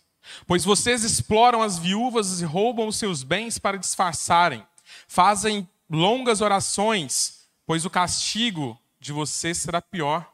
pois 0.47 0.63
vocês 0.63 1.03
exploram 1.03 1.61
as 1.61 1.77
viúvas 1.77 2.41
e 2.41 2.45
roubam 2.45 2.87
os 2.87 2.95
seus 2.95 3.23
bens 3.23 3.57
para 3.57 3.77
disfarçarem 3.77 4.65
fazem 5.07 5.67
longas 5.89 6.41
orações, 6.41 7.47
pois 7.65 7.85
o 7.85 7.89
castigo 7.89 8.79
de 8.99 9.11
vocês 9.11 9.57
será 9.57 9.81
pior. 9.81 10.33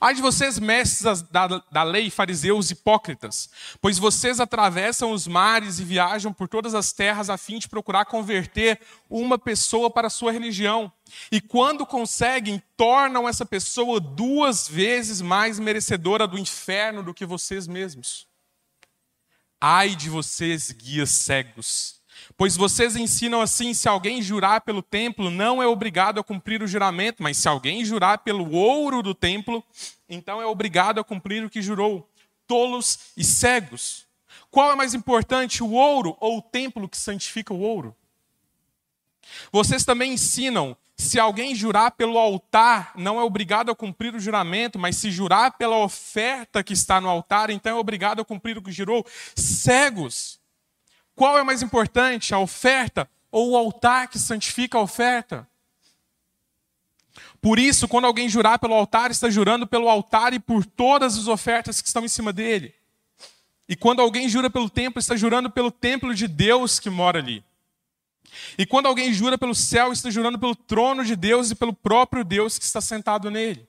Ai 0.00 0.14
de 0.14 0.20
vocês, 0.20 0.58
mestres 0.58 1.22
da, 1.22 1.46
da, 1.46 1.82
lei, 1.82 2.10
fariseus 2.10 2.70
hipócritas, 2.70 3.48
pois 3.80 3.98
vocês 3.98 4.38
atravessam 4.38 5.12
os 5.12 5.26
mares 5.26 5.78
e 5.78 5.84
viajam 5.84 6.32
por 6.32 6.46
todas 6.46 6.74
as 6.74 6.92
terras 6.92 7.30
a 7.30 7.38
fim 7.38 7.58
de 7.58 7.68
procurar 7.68 8.04
converter 8.04 8.80
uma 9.08 9.38
pessoa 9.38 9.90
para 9.90 10.08
a 10.08 10.10
sua 10.10 10.30
religião. 10.30 10.92
E 11.30 11.40
quando 11.40 11.86
conseguem, 11.86 12.62
tornam 12.76 13.28
essa 13.28 13.46
pessoa 13.46 13.98
duas 13.98 14.68
vezes 14.68 15.20
mais 15.20 15.58
merecedora 15.58 16.26
do 16.26 16.38
inferno 16.38 17.02
do 17.02 17.14
que 17.14 17.24
vocês 17.24 17.66
mesmos. 17.66 18.26
Ai 19.60 19.94
de 19.94 20.10
vocês, 20.10 20.70
guias 20.70 21.10
cegos, 21.10 22.01
Pois 22.36 22.56
vocês 22.56 22.96
ensinam 22.96 23.40
assim: 23.40 23.74
se 23.74 23.88
alguém 23.88 24.22
jurar 24.22 24.60
pelo 24.62 24.82
templo, 24.82 25.30
não 25.30 25.62
é 25.62 25.66
obrigado 25.66 26.18
a 26.20 26.24
cumprir 26.24 26.62
o 26.62 26.66
juramento, 26.66 27.22
mas 27.22 27.36
se 27.36 27.48
alguém 27.48 27.84
jurar 27.84 28.18
pelo 28.18 28.52
ouro 28.52 29.02
do 29.02 29.14
templo, 29.14 29.64
então 30.08 30.40
é 30.40 30.46
obrigado 30.46 30.98
a 31.00 31.04
cumprir 31.04 31.44
o 31.44 31.50
que 31.50 31.62
jurou. 31.62 32.08
Tolos 32.46 33.12
e 33.16 33.24
cegos. 33.24 34.06
Qual 34.50 34.70
é 34.70 34.74
mais 34.74 34.92
importante, 34.92 35.62
o 35.62 35.72
ouro 35.72 36.16
ou 36.20 36.38
o 36.38 36.42
templo 36.42 36.88
que 36.88 36.96
santifica 36.96 37.54
o 37.54 37.60
ouro? 37.60 37.96
Vocês 39.50 39.84
também 39.84 40.12
ensinam: 40.12 40.76
se 40.96 41.18
alguém 41.18 41.54
jurar 41.54 41.92
pelo 41.92 42.18
altar, 42.18 42.92
não 42.96 43.18
é 43.18 43.22
obrigado 43.22 43.70
a 43.70 43.74
cumprir 43.74 44.14
o 44.14 44.20
juramento, 44.20 44.78
mas 44.78 44.96
se 44.96 45.10
jurar 45.10 45.52
pela 45.52 45.76
oferta 45.78 46.62
que 46.62 46.72
está 46.72 47.00
no 47.00 47.08
altar, 47.08 47.50
então 47.50 47.76
é 47.76 47.80
obrigado 47.80 48.20
a 48.20 48.24
cumprir 48.24 48.58
o 48.58 48.62
que 48.62 48.72
jurou. 48.72 49.04
Cegos. 49.34 50.41
Qual 51.14 51.38
é 51.38 51.42
mais 51.42 51.62
importante, 51.62 52.34
a 52.34 52.38
oferta 52.38 53.08
ou 53.30 53.50
o 53.50 53.56
altar 53.56 54.08
que 54.08 54.18
santifica 54.18 54.78
a 54.78 54.82
oferta? 54.82 55.48
Por 57.40 57.58
isso, 57.58 57.88
quando 57.88 58.06
alguém 58.06 58.28
jurar 58.28 58.58
pelo 58.58 58.74
altar, 58.74 59.10
está 59.10 59.28
jurando 59.28 59.66
pelo 59.66 59.88
altar 59.88 60.32
e 60.32 60.38
por 60.38 60.64
todas 60.64 61.18
as 61.18 61.26
ofertas 61.26 61.82
que 61.82 61.88
estão 61.88 62.04
em 62.04 62.08
cima 62.08 62.32
dele. 62.32 62.74
E 63.68 63.76
quando 63.76 64.00
alguém 64.00 64.28
jura 64.28 64.48
pelo 64.48 64.70
templo, 64.70 64.98
está 64.98 65.16
jurando 65.16 65.50
pelo 65.50 65.70
templo 65.70 66.14
de 66.14 66.28
Deus 66.28 66.78
que 66.78 66.90
mora 66.90 67.18
ali. 67.18 67.44
E 68.56 68.64
quando 68.64 68.86
alguém 68.86 69.12
jura 69.12 69.36
pelo 69.36 69.54
céu, 69.54 69.92
está 69.92 70.10
jurando 70.10 70.38
pelo 70.38 70.54
trono 70.54 71.04
de 71.04 71.16
Deus 71.16 71.50
e 71.50 71.54
pelo 71.54 71.72
próprio 71.72 72.24
Deus 72.24 72.58
que 72.58 72.64
está 72.64 72.80
sentado 72.80 73.30
nele. 73.30 73.66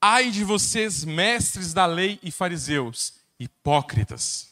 Ai 0.00 0.30
de 0.30 0.44
vocês, 0.44 1.04
mestres 1.04 1.72
da 1.72 1.86
lei 1.86 2.18
e 2.22 2.30
fariseus, 2.30 3.14
hipócritas! 3.38 4.49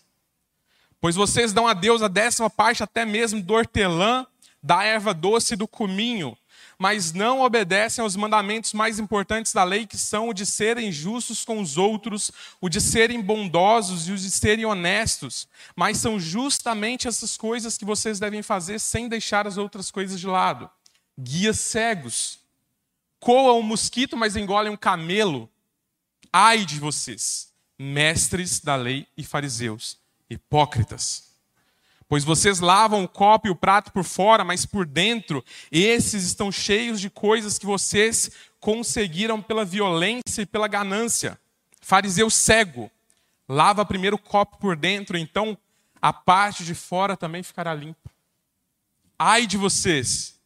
Pois 1.00 1.14
vocês 1.14 1.52
dão 1.52 1.66
a 1.68 1.74
Deus 1.74 2.02
a 2.02 2.08
décima 2.08 2.50
parte 2.50 2.82
até 2.82 3.04
mesmo 3.04 3.40
do 3.40 3.54
hortelã, 3.54 4.26
da 4.60 4.82
erva 4.82 5.14
doce 5.14 5.54
e 5.54 5.56
do 5.56 5.68
cominho, 5.68 6.36
mas 6.76 7.12
não 7.12 7.40
obedecem 7.40 8.02
aos 8.02 8.16
mandamentos 8.16 8.72
mais 8.72 8.98
importantes 8.98 9.52
da 9.52 9.62
lei, 9.62 9.86
que 9.86 9.96
são 9.96 10.28
o 10.28 10.34
de 10.34 10.44
serem 10.44 10.90
justos 10.90 11.44
com 11.44 11.60
os 11.60 11.76
outros, 11.76 12.32
o 12.60 12.68
de 12.68 12.80
serem 12.80 13.20
bondosos 13.20 14.08
e 14.08 14.12
o 14.12 14.16
de 14.16 14.30
serem 14.30 14.64
honestos. 14.64 15.48
Mas 15.76 15.98
são 15.98 16.18
justamente 16.18 17.06
essas 17.06 17.36
coisas 17.36 17.78
que 17.78 17.84
vocês 17.84 18.18
devem 18.18 18.42
fazer 18.42 18.80
sem 18.80 19.08
deixar 19.08 19.46
as 19.46 19.56
outras 19.56 19.90
coisas 19.90 20.18
de 20.18 20.26
lado. 20.26 20.68
Guias 21.18 21.60
cegos. 21.60 22.40
Coam 23.20 23.58
um 23.58 23.62
mosquito, 23.62 24.16
mas 24.16 24.36
engolem 24.36 24.72
um 24.72 24.76
camelo. 24.76 25.48
Ai 26.32 26.64
de 26.64 26.78
vocês, 26.78 27.52
mestres 27.76 28.60
da 28.60 28.76
lei 28.76 29.06
e 29.16 29.24
fariseus 29.24 29.98
hipócritas. 30.28 31.28
Pois 32.08 32.24
vocês 32.24 32.58
lavam 32.58 33.04
o 33.04 33.08
copo 33.08 33.48
e 33.48 33.50
o 33.50 33.56
prato 33.56 33.92
por 33.92 34.02
fora, 34.02 34.42
mas 34.42 34.64
por 34.64 34.86
dentro, 34.86 35.44
esses 35.70 36.24
estão 36.24 36.50
cheios 36.50 37.00
de 37.00 37.10
coisas 37.10 37.58
que 37.58 37.66
vocês 37.66 38.30
conseguiram 38.58 39.42
pela 39.42 39.64
violência 39.64 40.42
e 40.42 40.46
pela 40.46 40.66
ganância. 40.66 41.38
Fariseu 41.82 42.30
cego, 42.30 42.90
lava 43.46 43.84
primeiro 43.84 44.16
o 44.16 44.18
copo 44.18 44.56
por 44.56 44.74
dentro, 44.74 45.18
então 45.18 45.56
a 46.00 46.12
parte 46.12 46.64
de 46.64 46.74
fora 46.74 47.16
também 47.16 47.42
ficará 47.42 47.74
limpa. 47.74 48.10
Ai 49.18 49.46
de 49.46 49.58
vocês, 49.58 50.40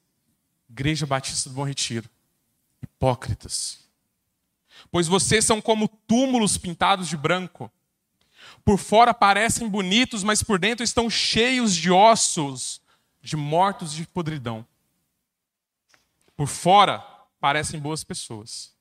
Igreja 0.69 1.07
Batista 1.07 1.49
do 1.49 1.55
Bom 1.55 1.65
Retiro, 1.65 2.09
hipócritas. 2.83 3.79
Pois 4.91 5.07
vocês 5.07 5.45
são 5.45 5.61
como 5.61 5.87
túmulos 5.87 6.59
pintados 6.59 7.07
de 7.07 7.17
branco 7.17 7.71
por 8.65 8.79
fora 8.79 9.13
parecem 9.13 9.69
bonitos, 9.69 10.23
mas 10.23 10.43
por 10.43 10.59
dentro 10.59 10.85
estão 10.85 11.09
cheios 11.11 11.75
de 11.75 11.91
ossos, 11.91 12.81
de 13.21 13.37
mortos 13.37 13.93
de 13.93 14.07
podridão. 14.07 14.67
Por 16.37 16.47
fora 16.47 16.99
parecem 17.41 17.79
boas 17.79 18.05
pessoas, 18.05 18.73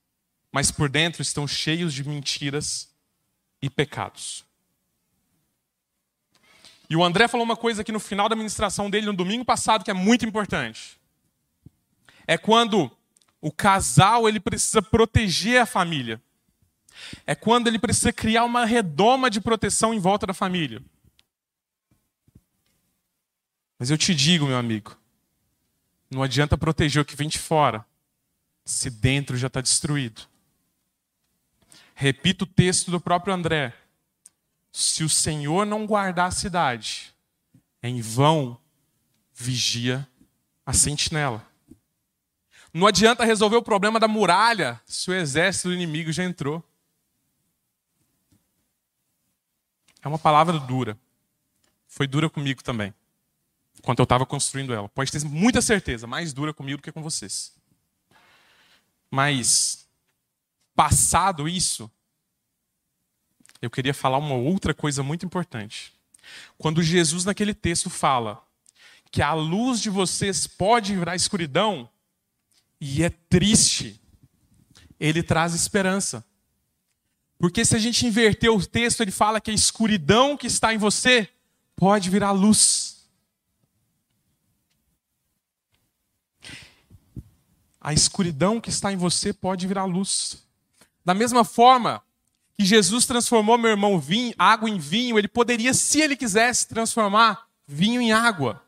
mas 0.52 0.72
por 0.72 0.90
dentro 0.90 1.22
estão 1.22 1.48
cheios 1.48 1.94
de 1.94 2.08
mentiras 2.08 2.90
e 3.62 3.70
pecados. 3.70 4.44
E 6.90 6.96
o 6.96 7.04
André 7.04 7.28
falou 7.28 7.46
uma 7.46 7.56
coisa 7.56 7.82
aqui 7.82 7.92
no 7.92 8.00
final 8.00 8.28
da 8.28 8.36
ministração 8.36 8.90
dele 8.90 9.06
no 9.06 9.14
domingo 9.14 9.46
passado 9.46 9.84
que 9.84 9.92
é 9.92 9.94
muito 9.94 10.26
importante. 10.26 11.00
É 12.28 12.38
quando 12.38 12.92
o 13.40 13.52
casal 13.52 14.28
ele 14.28 14.40
precisa 14.40 14.82
proteger 14.82 15.62
a 15.62 15.66
família. 15.66 16.22
É 17.26 17.36
quando 17.36 17.68
ele 17.68 17.80
precisa 17.80 18.12
criar 18.14 18.44
uma 18.44 18.66
redoma 18.66 19.30
de 19.30 19.42
proteção 19.42 19.94
em 19.94 20.00
volta 20.00 20.28
da 20.28 20.34
família. 20.34 20.82
Mas 23.78 23.90
eu 23.90 23.98
te 23.98 24.14
digo, 24.14 24.46
meu 24.46 24.58
amigo, 24.58 24.96
não 26.10 26.22
adianta 26.22 26.58
proteger 26.58 27.02
o 27.02 27.06
que 27.06 27.16
vem 27.16 27.28
de 27.28 27.40
fora, 27.40 27.86
se 28.64 28.90
dentro 28.90 29.38
já 29.38 29.48
está 29.48 29.62
destruído. 29.62 30.22
Repito 31.96 32.44
o 32.44 32.48
texto 32.48 32.92
do 32.92 33.00
próprio 33.00 33.34
André. 33.34 33.74
Se 34.72 35.04
o 35.04 35.10
Senhor 35.10 35.66
não 35.66 35.86
guardar 35.86 36.28
a 36.28 36.32
cidade, 36.32 37.14
em 37.84 38.02
vão 38.02 38.58
vigia 39.34 40.08
a 40.66 40.74
sentinela. 40.74 41.46
Não 42.74 42.88
adianta 42.88 43.26
resolver 43.26 43.58
o 43.58 43.64
problema 43.64 44.00
da 44.00 44.08
muralha 44.08 44.80
se 44.86 45.10
o 45.10 45.14
exército 45.14 45.70
do 45.70 45.74
inimigo 45.74 46.12
já 46.12 46.24
entrou. 46.24 46.64
É 50.02 50.08
uma 50.08 50.20
palavra 50.20 50.60
dura. 50.60 50.97
Foi 51.88 52.08
dura 52.08 52.30
comigo 52.30 52.64
também. 52.64 52.93
Enquanto 53.78 53.99
eu 53.99 54.04
estava 54.04 54.26
construindo 54.26 54.74
ela. 54.74 54.89
Pode 54.89 55.12
ter 55.12 55.24
muita 55.26 55.62
certeza, 55.62 56.08
mais 56.08 56.34
dura 56.34 56.54
comigo 56.54 56.78
do 56.78 56.84
que 56.84 56.91
com 56.91 57.02
vocês. 57.02 57.54
Mas, 59.10 59.88
passado 60.76 61.47
isso, 61.47 61.91
eu 63.62 63.70
queria 63.70 63.93
falar 63.93 64.18
uma 64.18 64.36
outra 64.36 64.74
coisa 64.74 65.04
muito 65.04 65.26
importante. 65.26 65.93
Quando 66.58 66.82
Jesus, 66.82 67.26
naquele 67.26 67.54
texto, 67.54 67.89
fala 67.89 68.41
que 69.12 69.22
a 69.22 69.34
luz 69.34 69.82
de 69.82 69.89
vocês 69.89 70.47
pode 70.47 70.95
virar 70.95 71.16
escuridão, 71.16 71.89
e 72.80 73.04
é 73.04 73.10
triste, 73.10 74.02
ele 74.99 75.22
traz 75.22 75.54
esperança. 75.54 76.26
Porque 77.42 77.66
se 77.66 77.76
a 77.76 77.80
gente 77.80 78.06
inverter 78.06 78.50
o 78.50 78.66
texto, 78.66 79.02
ele 79.02 79.12
fala 79.12 79.42
que 79.42 79.52
a 79.52 79.54
escuridão 79.54 80.38
que 80.38 80.48
está 80.48 80.74
em 80.74 80.78
você 80.78 81.28
pode 81.76 82.10
virar 82.10 82.32
luz. 82.32 82.92
a 87.82 87.92
escuridão 87.92 88.62
que 88.62 88.70
está 88.70 88.94
em 88.94 88.96
você 88.96 89.34
pode 89.34 89.66
virar 89.66 89.86
luz. 89.86 90.38
Da 91.04 91.16
mesma 91.16 91.44
forma 91.44 92.04
que 92.56 92.64
Jesus 92.64 93.08
transformou 93.08 93.58
meu 93.58 93.72
irmão 93.72 94.00
vinho, 94.00 94.36
água 94.38 94.70
em 94.70 94.78
vinho, 94.78 95.18
ele 95.18 95.28
poderia, 95.28 95.74
se 95.74 96.00
ele 96.00 96.16
quisesse, 96.16 96.68
transformar 96.68 97.48
vinho 97.66 98.00
em 98.00 98.12
água. 98.12 98.64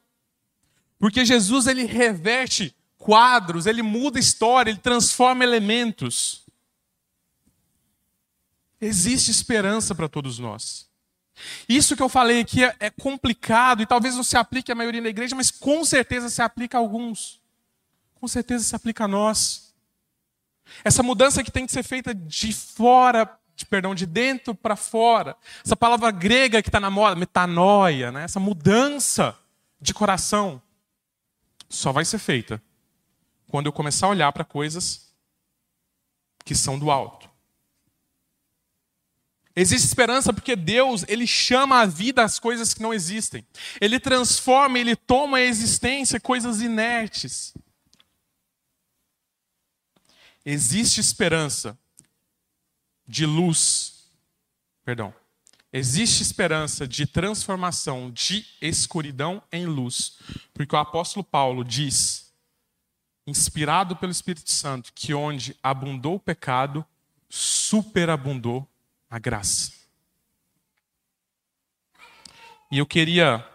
Porque 0.97 1.24
Jesus 1.24 1.67
ele 1.67 1.84
reverte 1.84 2.76
quadros, 2.97 3.67
ele 3.67 3.84
muda 3.84 4.17
história, 4.17 4.71
ele 4.71 4.80
transforma 4.80 5.43
elementos. 5.43 6.42
Existe 8.84 9.31
esperança 9.31 9.95
para 9.95 10.09
todos 10.09 10.39
nós. 10.39 10.89
Isso 11.67 11.95
que 11.95 12.03
eu 12.03 12.09
falei 12.09 12.41
aqui 12.41 12.63
é, 12.63 12.75
é 12.79 12.89
complicado 12.89 13.81
e 13.81 13.86
talvez 13.86 14.15
não 14.15 14.23
se 14.23 14.38
aplique 14.38 14.71
à 14.71 14.75
maioria 14.75 15.01
da 15.01 15.09
igreja, 15.09 15.36
mas 15.36 15.49
com 15.49 15.84
certeza 15.86 16.29
se 16.29 16.41
aplica 16.41 16.77
a 16.77 16.81
alguns. 16.81 17.41
Com 18.15 18.27
certeza 18.27 18.63
se 18.63 18.75
aplica 18.75 19.05
a 19.05 19.07
nós. 19.07 19.73
Essa 20.84 21.01
mudança 21.01 21.43
que 21.43 21.51
tem 21.51 21.65
que 21.65 21.71
ser 21.71 21.84
feita 21.84 22.13
de 22.13 22.53
fora, 22.53 23.39
de, 23.55 23.65
perdão, 23.65 23.95
de 23.95 24.05
dentro 24.05 24.53
para 24.53 24.75
fora. 24.75 25.36
Essa 25.63 25.75
palavra 25.75 26.11
grega 26.11 26.61
que 26.61 26.69
está 26.69 26.79
na 26.79 26.89
moda, 26.89 27.15
metanoia, 27.15 28.11
né? 28.11 28.23
essa 28.23 28.39
mudança 28.39 29.38
de 29.79 29.93
coração, 29.93 30.61
só 31.69 31.91
vai 31.91 32.05
ser 32.05 32.19
feita 32.19 32.61
quando 33.47 33.65
eu 33.65 33.73
começar 33.73 34.07
a 34.07 34.09
olhar 34.09 34.31
para 34.31 34.43
coisas 34.43 35.13
que 36.43 36.53
são 36.53 36.77
do 36.77 36.91
alto. 36.91 37.32
Existe 39.55 39.85
esperança 39.85 40.33
porque 40.33 40.55
Deus, 40.55 41.05
ele 41.07 41.27
chama 41.27 41.81
a 41.81 41.85
vida 41.85 42.23
as 42.23 42.39
coisas 42.39 42.73
que 42.73 42.81
não 42.81 42.93
existem. 42.93 43.45
Ele 43.79 43.99
transforma, 43.99 44.79
ele 44.79 44.95
toma 44.95 45.37
a 45.37 45.41
existência 45.41 46.19
coisas 46.19 46.59
inertes. 46.59 47.53
Existe 50.43 50.99
esperança 50.99 51.77
de 53.07 53.25
luz, 53.25 54.09
perdão. 54.83 55.13
Existe 55.71 56.21
esperança 56.21 56.87
de 56.87 57.05
transformação 57.05 58.11
de 58.11 58.45
escuridão 58.61 59.41
em 59.51 59.65
luz, 59.65 60.17
porque 60.53 60.75
o 60.75 60.79
apóstolo 60.79 61.23
Paulo 61.23 61.63
diz, 61.63 62.31
inspirado 63.25 63.95
pelo 63.95 64.11
Espírito 64.11 64.51
Santo, 64.51 64.91
que 64.93 65.13
onde 65.13 65.55
abundou 65.63 66.15
o 66.15 66.19
pecado, 66.19 66.85
superabundou 67.29 68.67
a 69.14 69.20
graça. 69.20 69.72
E 72.72 72.80
eu 72.80 72.86
queria 72.86 73.47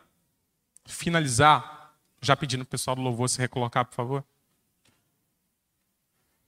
finalizar, 0.87 1.93
já 2.23 2.37
pedindo 2.37 2.63
o 2.63 2.67
pessoal 2.67 2.95
do 2.95 3.03
louvor 3.03 3.29
se 3.29 3.41
recolocar, 3.41 3.85
por 3.85 3.97
favor, 3.97 4.25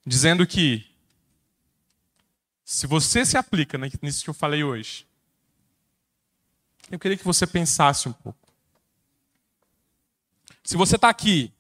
dizendo 0.06 0.46
que 0.46 0.88
se 2.64 2.86
você 2.86 3.26
se 3.26 3.36
aplica 3.36 3.76
nisso 4.00 4.22
que 4.22 4.30
eu 4.30 4.34
falei 4.34 4.62
hoje, 4.62 5.04
eu 6.88 6.96
queria 6.96 7.16
que 7.16 7.24
você 7.24 7.48
pensasse 7.48 8.08
um 8.08 8.12
pouco. 8.12 8.48
Se 10.62 10.76
você 10.76 10.94
está 10.94 11.08
aqui 11.08 11.52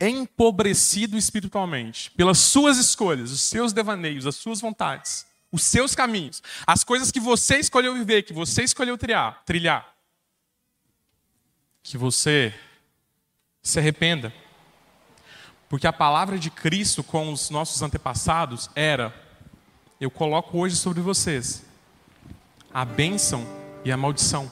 empobrecido 0.00 1.18
espiritualmente 1.18 2.12
pelas 2.12 2.38
suas 2.38 2.78
escolhas, 2.78 3.32
os 3.32 3.40
seus 3.40 3.72
devaneios, 3.72 4.28
as 4.28 4.36
suas 4.36 4.60
vontades, 4.60 5.26
os 5.54 5.62
seus 5.62 5.94
caminhos, 5.94 6.42
as 6.66 6.82
coisas 6.82 7.12
que 7.12 7.20
você 7.20 7.58
escolheu 7.58 7.94
viver, 7.94 8.24
que 8.24 8.32
você 8.32 8.64
escolheu 8.64 8.98
trilhar, 8.98 9.40
trilhar, 9.46 9.94
que 11.80 11.96
você 11.96 12.52
se 13.62 13.78
arrependa. 13.78 14.34
Porque 15.68 15.86
a 15.86 15.92
palavra 15.92 16.40
de 16.40 16.50
Cristo 16.50 17.04
com 17.04 17.32
os 17.32 17.50
nossos 17.50 17.80
antepassados 17.82 18.68
era: 18.74 19.14
eu 20.00 20.10
coloco 20.10 20.58
hoje 20.58 20.74
sobre 20.74 21.00
vocês 21.00 21.64
a 22.72 22.84
bênção 22.84 23.46
e 23.84 23.92
a 23.92 23.96
maldição, 23.96 24.50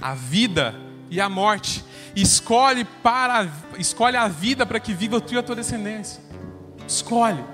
a 0.00 0.14
vida 0.14 0.74
e 1.10 1.20
a 1.20 1.28
morte. 1.28 1.84
Escolhe 2.16 2.86
para 2.86 3.52
escolhe 3.76 4.16
a 4.16 4.28
vida 4.28 4.64
para 4.64 4.80
que 4.80 4.94
viva 4.94 5.20
tu 5.20 5.34
e 5.34 5.38
a 5.38 5.42
tua 5.42 5.56
descendência. 5.56 6.22
Escolhe. 6.88 7.53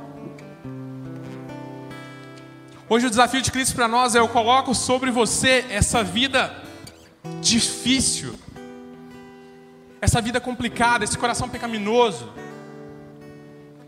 Hoje 2.92 3.06
o 3.06 3.10
desafio 3.10 3.40
de 3.40 3.52
Cristo 3.52 3.76
para 3.76 3.86
nós 3.86 4.16
é: 4.16 4.18
eu 4.18 4.26
coloco 4.26 4.74
sobre 4.74 5.12
você 5.12 5.64
essa 5.70 6.02
vida 6.02 6.52
difícil, 7.40 8.34
essa 10.00 10.20
vida 10.20 10.40
complicada, 10.40 11.04
esse 11.04 11.16
coração 11.16 11.48
pecaminoso, 11.48 12.28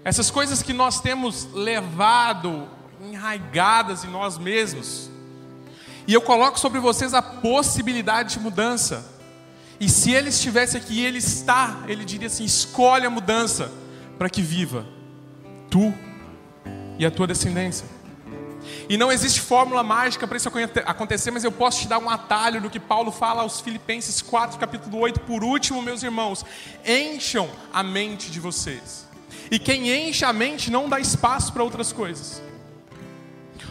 essas 0.04 0.30
coisas 0.30 0.62
que 0.62 0.72
nós 0.72 1.00
temos 1.00 1.52
levado 1.52 2.68
enraigadas 3.00 4.04
em 4.04 4.08
nós 4.08 4.38
mesmos. 4.38 5.10
E 6.06 6.14
eu 6.14 6.20
coloco 6.20 6.60
sobre 6.60 6.78
vocês 6.78 7.12
a 7.12 7.20
possibilidade 7.20 8.34
de 8.34 8.38
mudança. 8.38 9.04
E 9.80 9.88
se 9.88 10.12
ele 10.12 10.28
estivesse 10.28 10.76
aqui, 10.76 11.04
ele 11.04 11.18
está, 11.18 11.82
ele 11.88 12.04
diria 12.04 12.28
assim: 12.28 12.44
escolhe 12.44 13.04
a 13.04 13.10
mudança 13.10 13.68
para 14.16 14.30
que 14.30 14.42
viva 14.42 14.86
tu 15.68 15.92
e 17.00 17.04
a 17.04 17.10
tua 17.10 17.26
descendência. 17.26 18.01
E 18.88 18.96
não 18.96 19.10
existe 19.10 19.40
fórmula 19.40 19.82
mágica 19.82 20.26
para 20.26 20.36
isso 20.36 20.50
acontecer, 20.86 21.30
mas 21.30 21.44
eu 21.44 21.52
posso 21.52 21.80
te 21.80 21.88
dar 21.88 21.98
um 21.98 22.10
atalho 22.10 22.60
do 22.60 22.70
que 22.70 22.80
Paulo 22.80 23.10
fala 23.10 23.42
aos 23.42 23.60
Filipenses 23.60 24.20
4, 24.22 24.58
capítulo 24.58 24.98
8. 24.98 25.20
Por 25.20 25.42
último, 25.42 25.82
meus 25.82 26.02
irmãos, 26.02 26.44
encham 26.84 27.48
a 27.72 27.82
mente 27.82 28.30
de 28.30 28.40
vocês. 28.40 29.08
E 29.50 29.58
quem 29.58 29.90
enche 29.90 30.24
a 30.24 30.32
mente 30.32 30.70
não 30.70 30.88
dá 30.88 30.98
espaço 31.00 31.52
para 31.52 31.62
outras 31.62 31.92
coisas. 31.92 32.42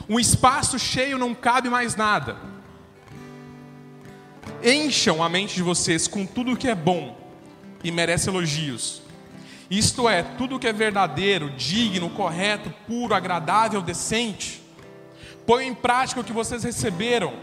Um 0.08 0.20
espaço 0.20 0.78
cheio 0.78 1.18
não 1.18 1.34
cabe 1.34 1.70
mais 1.70 1.96
nada. 1.96 2.38
Encham 4.64 5.24
a 5.24 5.30
mente 5.30 5.56
de 5.56 5.64
vocês 5.64 6.08
com 6.08 6.26
tudo 6.26 6.54
o 6.54 6.58
que 6.58 6.68
é 6.68 6.76
bom 6.76 7.18
e 7.84 7.92
merece 7.92 8.30
elogios. 8.30 9.02
Isto 9.70 10.10
é, 10.10 10.22
tudo 10.22 10.56
o 10.56 10.60
que 10.60 10.68
é 10.68 10.74
verdadeiro, 10.74 11.50
digno, 11.52 12.10
correto, 12.10 12.74
puro, 12.86 13.14
agradável, 13.14 13.82
decente. 13.82 14.61
Ponham 15.46 15.70
em 15.70 15.74
prática 15.74 16.22
o 16.22 16.24
que 16.24 16.34
vocês 16.34 16.64
receberam 16.64 17.34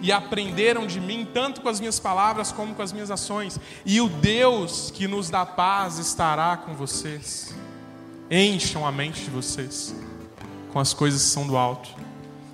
e 0.00 0.12
aprenderam 0.12 0.86
de 0.86 1.00
mim, 1.00 1.26
tanto 1.32 1.60
com 1.60 1.68
as 1.68 1.80
minhas 1.80 1.98
palavras 1.98 2.52
como 2.52 2.74
com 2.74 2.82
as 2.82 2.92
minhas 2.92 3.10
ações, 3.10 3.58
e 3.84 4.00
o 4.00 4.08
Deus 4.08 4.90
que 4.94 5.08
nos 5.08 5.30
dá 5.30 5.44
paz 5.44 5.98
estará 5.98 6.56
com 6.56 6.74
vocês. 6.74 7.54
Encham 8.30 8.86
a 8.86 8.92
mente 8.92 9.22
de 9.22 9.30
vocês 9.30 9.94
com 10.72 10.80
as 10.80 10.92
coisas 10.92 11.22
que 11.22 11.28
são 11.28 11.46
do 11.46 11.56
alto. 11.56 11.88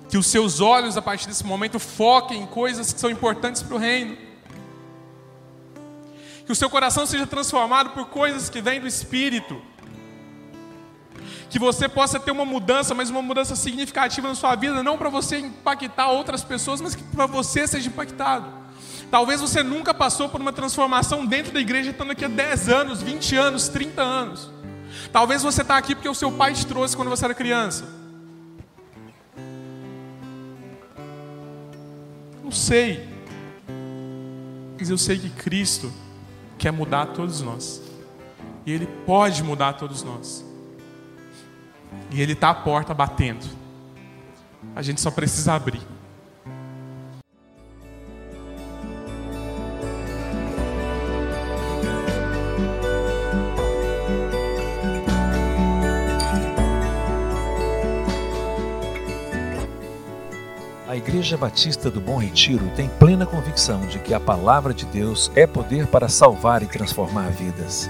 Que 0.09 0.17
os 0.17 0.27
seus 0.27 0.61
olhos, 0.61 0.95
a 0.95 1.01
partir 1.01 1.27
desse 1.27 1.45
momento, 1.45 1.79
foquem 1.79 2.43
em 2.43 2.45
coisas 2.45 2.93
que 2.93 2.99
são 2.99 3.09
importantes 3.09 3.63
para 3.63 3.75
o 3.75 3.79
reino. 3.79 4.15
Que 6.45 6.51
o 6.51 6.55
seu 6.55 6.69
coração 6.69 7.05
seja 7.05 7.25
transformado 7.25 7.89
por 7.91 8.07
coisas 8.07 8.49
que 8.49 8.61
vêm 8.61 8.79
do 8.79 8.87
Espírito 8.87 9.59
que 11.53 11.59
você 11.59 11.87
possa 11.87 12.19
ter 12.19 12.31
uma 12.31 12.45
mudança, 12.45 12.95
mas 12.95 13.11
uma 13.11 13.21
mudança 13.21 13.55
significativa 13.55 14.27
na 14.27 14.33
sua 14.33 14.55
vida, 14.55 14.81
não 14.81 14.97
para 14.97 15.07
você 15.07 15.37
impactar 15.37 16.09
outras 16.09 16.43
pessoas, 16.43 16.81
mas 16.81 16.95
que 16.95 17.03
para 17.03 17.27
você 17.27 17.67
seja 17.67 17.89
impactado. 17.89 18.47
Talvez 19.11 19.39
você 19.39 19.61
nunca 19.61 19.93
passou 19.93 20.27
por 20.27 20.41
uma 20.41 20.51
transformação 20.51 21.27
dentro 21.27 21.51
da 21.51 21.59
igreja, 21.59 21.91
estando 21.91 22.09
aqui 22.09 22.25
há 22.25 22.27
10 22.27 22.69
anos, 22.69 23.03
20 23.03 23.35
anos, 23.35 23.67
30 23.67 24.01
anos. 24.01 24.51
Talvez 25.11 25.43
você 25.43 25.61
está 25.61 25.77
aqui 25.77 25.93
porque 25.93 26.09
o 26.09 26.15
seu 26.15 26.31
pai 26.31 26.53
te 26.53 26.65
trouxe 26.65 26.97
quando 26.97 27.09
você 27.09 27.23
era 27.23 27.35
criança. 27.35 27.87
Não 32.43 32.51
sei. 32.51 33.07
Mas 34.79 34.89
eu 34.89 34.97
sei 34.97 35.19
que 35.19 35.29
Cristo 35.29 35.93
quer 36.57 36.71
mudar 36.71 37.05
todos 37.13 37.41
nós. 37.41 37.79
E 38.65 38.71
Ele 38.71 38.87
pode 39.05 39.43
mudar 39.43 39.73
todos 39.73 40.01
nós. 40.01 40.52
E 42.11 42.21
Ele 42.21 42.33
está 42.33 42.49
à 42.49 42.55
porta 42.55 42.93
batendo. 42.93 43.45
A 44.75 44.81
gente 44.81 45.01
só 45.01 45.11
precisa 45.11 45.53
abrir. 45.53 45.81
A 60.93 60.95
Igreja 60.95 61.35
Batista 61.35 61.89
do 61.89 61.99
Bom 61.99 62.17
Retiro 62.17 62.69
tem 62.75 62.87
plena 62.87 63.25
convicção 63.25 63.81
de 63.87 63.97
que 63.97 64.13
a 64.13 64.19
palavra 64.19 64.75
de 64.75 64.85
Deus 64.85 65.31
é 65.35 65.47
poder 65.47 65.87
para 65.87 66.07
salvar 66.07 66.61
e 66.61 66.67
transformar 66.67 67.31
vidas. 67.31 67.89